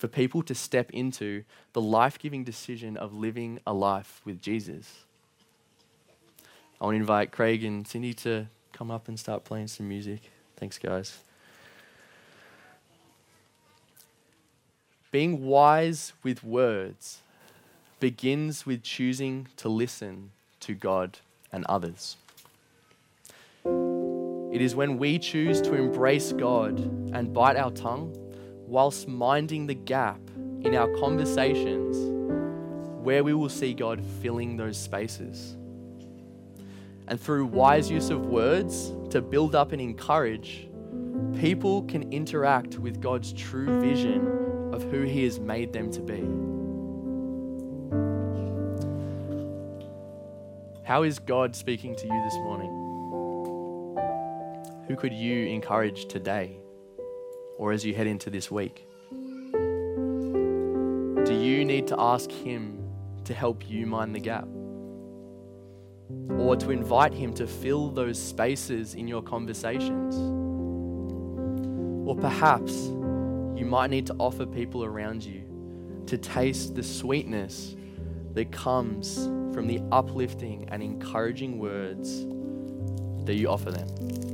for 0.04 0.08
people 0.08 0.42
to 0.42 0.54
step 0.54 0.90
into 0.90 1.44
the 1.72 1.80
life 1.80 2.18
giving 2.18 2.44
decision 2.44 2.94
of 2.94 3.14
living 3.14 3.58
a 3.66 3.72
life 3.72 4.20
with 4.26 4.38
Jesus. 4.42 5.06
I 6.78 6.84
want 6.84 6.96
to 6.96 7.00
invite 7.00 7.32
Craig 7.32 7.64
and 7.64 7.88
Cindy 7.88 8.12
to 8.12 8.46
come 8.74 8.90
up 8.90 9.08
and 9.08 9.18
start 9.18 9.44
playing 9.44 9.68
some 9.68 9.88
music. 9.88 10.30
Thanks, 10.58 10.76
guys. 10.76 11.20
Being 15.10 15.46
wise 15.46 16.12
with 16.22 16.44
words 16.44 17.22
begins 17.98 18.66
with 18.66 18.82
choosing 18.82 19.48
to 19.56 19.70
listen 19.70 20.32
to 20.60 20.74
God 20.74 21.18
and 21.50 21.64
others. 21.64 22.18
It 23.64 24.60
is 24.60 24.74
when 24.74 24.98
we 24.98 25.18
choose 25.18 25.62
to 25.62 25.72
embrace 25.72 26.32
God 26.32 26.78
and 27.14 27.32
bite 27.32 27.56
our 27.56 27.70
tongue 27.70 28.14
whilst 28.74 29.06
minding 29.06 29.68
the 29.68 29.74
gap 29.74 30.18
in 30.62 30.74
our 30.74 30.88
conversations 30.96 31.96
where 33.04 33.22
we 33.22 33.32
will 33.32 33.48
see 33.48 33.72
God 33.72 34.02
filling 34.20 34.56
those 34.56 34.76
spaces. 34.76 35.56
And 37.06 37.20
through 37.20 37.46
wise 37.46 37.88
use 37.88 38.10
of 38.10 38.26
words 38.26 38.92
to 39.10 39.22
build 39.22 39.54
up 39.54 39.70
and 39.70 39.80
encourage, 39.80 40.66
people 41.38 41.84
can 41.84 42.12
interact 42.12 42.80
with 42.80 43.00
God's 43.00 43.32
true 43.32 43.80
vision 43.80 44.26
of 44.72 44.82
who 44.90 45.02
He 45.02 45.22
has 45.22 45.38
made 45.38 45.72
them 45.72 45.92
to 45.92 46.00
be. 46.00 46.24
How 50.82 51.04
is 51.04 51.20
God 51.20 51.54
speaking 51.54 51.94
to 51.94 52.06
you 52.08 52.24
this 52.24 52.34
morning? 52.38 52.72
Who 54.88 54.96
could 54.96 55.12
you 55.12 55.46
encourage 55.46 56.06
today 56.06 56.58
or 57.58 57.72
as 57.72 57.84
you 57.84 57.94
head 57.94 58.06
into 58.06 58.30
this 58.30 58.50
week? 58.50 58.86
Do 61.24 61.32
you 61.32 61.64
need 61.64 61.86
to 61.88 61.96
ask 61.98 62.30
Him 62.30 62.78
to 63.24 63.34
help 63.34 63.68
you 63.68 63.86
mind 63.86 64.14
the 64.14 64.20
gap? 64.20 64.46
Or 66.38 66.56
to 66.56 66.70
invite 66.70 67.14
Him 67.14 67.32
to 67.34 67.46
fill 67.46 67.90
those 67.90 68.20
spaces 68.20 68.94
in 68.94 69.08
your 69.08 69.22
conversations? 69.22 70.16
Or 72.06 72.14
perhaps 72.16 72.72
you 73.56 73.64
might 73.66 73.90
need 73.90 74.06
to 74.08 74.14
offer 74.18 74.44
people 74.44 74.84
around 74.84 75.24
you 75.24 75.42
to 76.06 76.18
taste 76.18 76.74
the 76.74 76.82
sweetness 76.82 77.76
that 78.34 78.52
comes 78.52 79.24
from 79.54 79.66
the 79.66 79.80
uplifting 79.92 80.68
and 80.70 80.82
encouraging 80.82 81.58
words 81.58 82.26
that 83.24 83.36
you 83.36 83.48
offer 83.48 83.70
them. 83.70 84.33